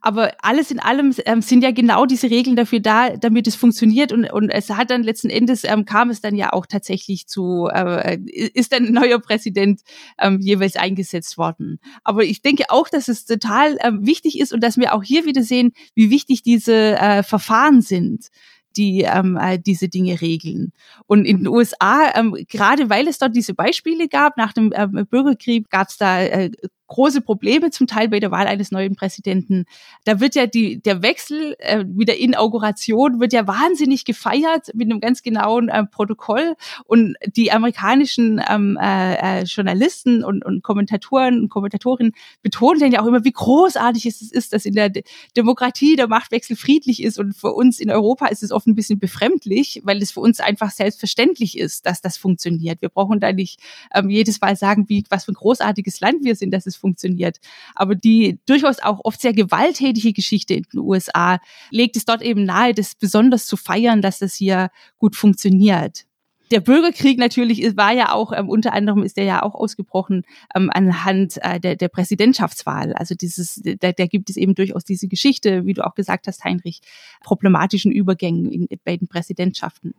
[0.00, 4.12] Aber alles in allem ähm, sind ja genau diese Regeln dafür da, damit es funktioniert.
[4.12, 7.68] Und, und es hat dann letzten Endes, ähm, kam es dann ja auch tatsächlich zu,
[7.72, 8.18] äh,
[8.54, 9.82] ist dann ein neuer Präsident
[10.18, 11.78] ähm, jeweils eingesetzt worden.
[12.02, 15.24] Aber ich denke auch, dass es total ähm, wichtig ist und dass wir auch hier
[15.26, 18.28] wieder sehen, wie wichtig diese äh, Verfahren sind
[18.76, 20.72] die ähm, äh, diese Dinge regeln.
[21.06, 25.06] Und in den USA, ähm, gerade weil es dort diese Beispiele gab, nach dem ähm,
[25.10, 26.50] Bürgerkrieg gab es da äh,
[26.90, 29.64] große Probleme zum Teil bei der Wahl eines neuen Präsidenten.
[30.04, 34.90] Da wird ja die, der Wechsel äh, mit der Inauguration wird ja wahnsinnig gefeiert mit
[34.90, 41.40] einem ganz genauen äh, Protokoll und die amerikanischen ähm, äh, äh, Journalisten und, und Kommentatoren
[41.40, 42.12] und Kommentatorinnen
[42.42, 44.90] betonen dann ja auch immer, wie großartig es ist, dass in der
[45.36, 48.98] Demokratie der Machtwechsel friedlich ist und für uns in Europa ist es oft ein bisschen
[48.98, 52.82] befremdlich, weil es für uns einfach selbstverständlich ist, dass das funktioniert.
[52.82, 53.60] Wir brauchen da nicht
[53.94, 57.38] ähm, jedes Mal sagen, wie was für ein großartiges Land wir sind, dass es funktioniert.
[57.74, 61.38] Aber die durchaus auch oft sehr gewalttätige Geschichte in den USA
[61.70, 66.06] legt es dort eben nahe, das besonders zu feiern, dass das hier gut funktioniert
[66.50, 70.24] der Bürgerkrieg natürlich war ja auch, ähm, unter anderem ist der ja auch ausgebrochen
[70.54, 72.92] ähm, anhand äh, der, der Präsidentschaftswahl.
[72.92, 76.44] Also dieses, da, da gibt es eben durchaus diese Geschichte, wie du auch gesagt hast,
[76.44, 76.80] Heinrich,
[77.22, 79.94] problematischen Übergängen in, in beiden Präsidentschaften.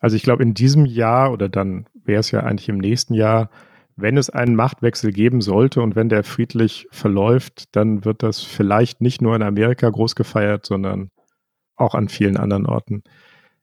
[0.00, 3.50] Also ich glaube, in diesem Jahr oder dann wäre es ja eigentlich im nächsten Jahr
[3.96, 9.00] wenn es einen Machtwechsel geben sollte und wenn der friedlich verläuft, dann wird das vielleicht
[9.00, 11.10] nicht nur in Amerika groß gefeiert, sondern
[11.76, 13.02] auch an vielen anderen Orten.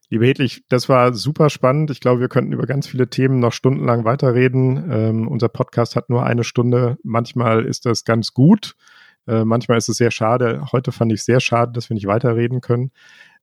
[0.08, 1.90] Liebe Hedlich, das war super spannend.
[1.90, 4.90] Ich glaube, wir könnten über ganz viele Themen noch stundenlang weiterreden.
[4.90, 6.98] Ähm, unser Podcast hat nur eine Stunde.
[7.04, 8.74] Manchmal ist das ganz gut.
[9.28, 10.64] Äh, manchmal ist es sehr schade.
[10.72, 12.90] Heute fand ich sehr schade, dass wir nicht weiterreden können.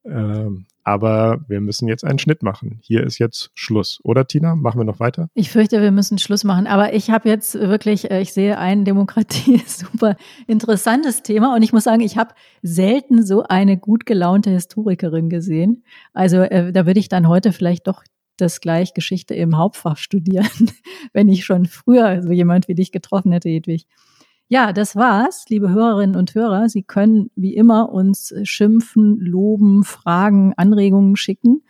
[0.10, 2.80] Ähm, aber wir müssen jetzt einen Schnitt machen.
[2.82, 4.00] Hier ist jetzt Schluss.
[4.04, 4.56] Oder Tina?
[4.56, 5.30] Machen wir noch weiter?
[5.34, 6.66] Ich fürchte, wir müssen Schluss machen.
[6.66, 10.16] Aber ich habe jetzt wirklich, äh, ich sehe ein Demokratie super
[10.48, 11.54] interessantes Thema.
[11.56, 15.84] Und ich muss sagen, ich habe selten so eine gut gelaunte Historikerin gesehen.
[16.14, 18.04] Also äh, da würde ich dann heute vielleicht doch
[18.38, 20.72] das gleich Geschichte im Hauptfach studieren,
[21.12, 23.88] wenn ich schon früher so jemand wie dich getroffen hätte, Hedwig.
[24.50, 26.70] Ja, das war's, liebe Hörerinnen und Hörer.
[26.70, 31.64] Sie können wie immer uns schimpfen, loben, Fragen, Anregungen schicken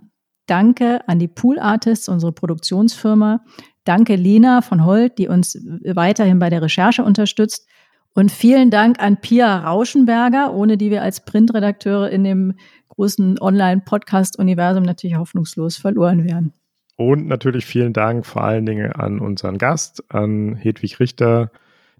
[0.47, 3.45] Danke an die Pool Artists, unsere Produktionsfirma.
[3.83, 5.55] Danke Lena von Holt, die uns
[5.85, 7.67] weiterhin bei der Recherche unterstützt.
[8.13, 12.53] Und vielen Dank an Pia Rauschenberger, ohne die wir als Printredakteure in dem
[12.89, 16.53] großen Online-Podcast-Universum natürlich hoffnungslos verloren wären.
[16.97, 21.49] Und natürlich vielen Dank vor allen Dingen an unseren Gast, an Hedwig Richter,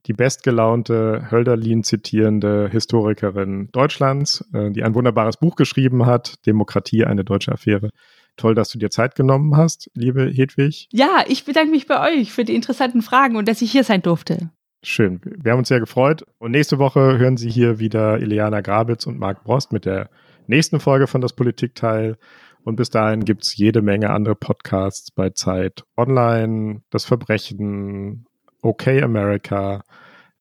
[0.06, 7.24] die bestgelaunte Hölderlin zitierende Historikerin Deutschlands, äh, die ein wunderbares Buch geschrieben hat, Demokratie, eine
[7.24, 7.92] deutsche Affäre.
[8.36, 10.88] Toll, dass du dir Zeit genommen hast, liebe Hedwig.
[10.92, 14.02] Ja, ich bedanke mich bei euch für die interessanten Fragen und dass ich hier sein
[14.02, 14.50] durfte.
[14.82, 15.20] Schön.
[15.24, 16.26] Wir haben uns sehr gefreut.
[16.38, 20.10] Und nächste Woche hören Sie hier wieder Ileana Grabitz und Marc Brost mit der
[20.48, 22.18] nächsten Folge von das Politikteil.
[22.64, 28.26] Und bis dahin gibt es jede Menge andere Podcasts bei Zeit Online, Das Verbrechen,
[28.62, 29.84] OK America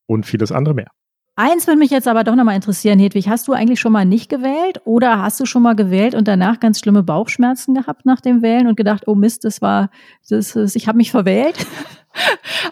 [0.07, 0.91] und vieles andere mehr.
[1.35, 3.29] Eins würde mich jetzt aber doch nochmal interessieren, Hedwig.
[3.29, 6.59] Hast du eigentlich schon mal nicht gewählt oder hast du schon mal gewählt und danach
[6.59, 9.91] ganz schlimme Bauchschmerzen gehabt nach dem Wählen und gedacht, oh Mist, das war,
[10.29, 11.65] das, das ich habe mich verwählt?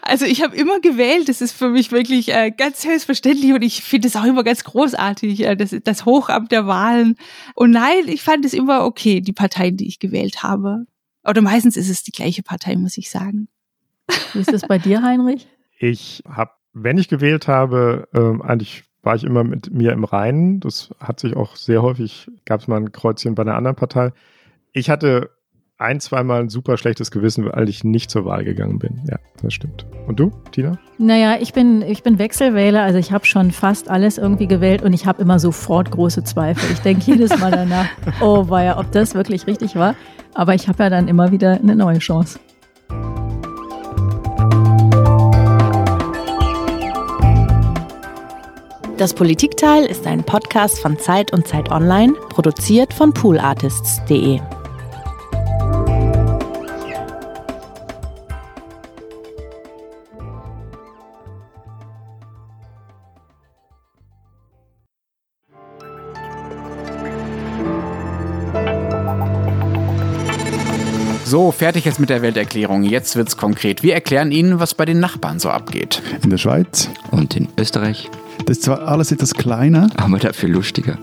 [0.01, 3.83] Also ich habe immer gewählt, das ist für mich wirklich äh, ganz selbstverständlich und ich
[3.83, 7.15] finde es auch immer ganz großartig, äh, das, das Hochamt der Wahlen.
[7.55, 10.85] Und nein, ich fand es immer okay, die Parteien, die ich gewählt habe.
[11.27, 13.47] Oder meistens ist es die gleiche Partei, muss ich sagen.
[14.33, 15.47] Wie ist das bei dir, Heinrich?
[15.79, 20.59] Ich habe, wenn ich gewählt habe, ähm, eigentlich war ich immer mit mir im Reinen.
[20.59, 24.11] Das hat sich auch sehr häufig, gab es mal ein Kreuzchen bei einer anderen Partei.
[24.73, 25.29] Ich hatte
[25.77, 29.01] ein, zweimal ein super schlechtes Gewissen, weil ich nicht zur Wahl gegangen bin.
[29.09, 29.85] Ja, das stimmt.
[30.07, 30.79] Und du, Tina?
[30.97, 34.93] Naja, ich bin, ich bin Wechselwähler, also ich habe schon fast alles irgendwie gewählt und
[34.93, 36.71] ich habe immer sofort große Zweifel.
[36.71, 37.87] Ich denke jedes Mal danach,
[38.21, 39.95] oh war ja, ob das wirklich richtig war.
[40.33, 42.39] Aber ich habe ja dann immer wieder eine neue Chance.
[48.97, 54.39] Das Politikteil ist ein Podcast von Zeit und Zeit Online, produziert von poolartists.de.
[71.29, 72.83] So, fertig jetzt mit der Welterklärung.
[72.83, 73.83] Jetzt wird's konkret.
[73.83, 76.01] Wir erklären Ihnen, was bei den Nachbarn so abgeht.
[76.23, 76.89] In der Schweiz.
[77.11, 78.09] Und in Österreich.
[78.45, 79.89] Das ist zwar alles etwas kleiner.
[79.97, 80.97] Aber dafür lustiger.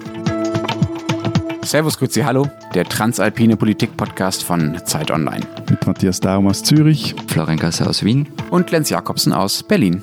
[1.62, 2.48] Servus, Grüezi, hallo.
[2.72, 5.46] Der transalpine Politik-Podcast von Zeit Online.
[5.68, 7.14] Mit Matthias Daum aus Zürich.
[7.26, 8.26] Florian Gasser aus Wien.
[8.48, 10.02] Und Lenz Jakobsen aus Berlin.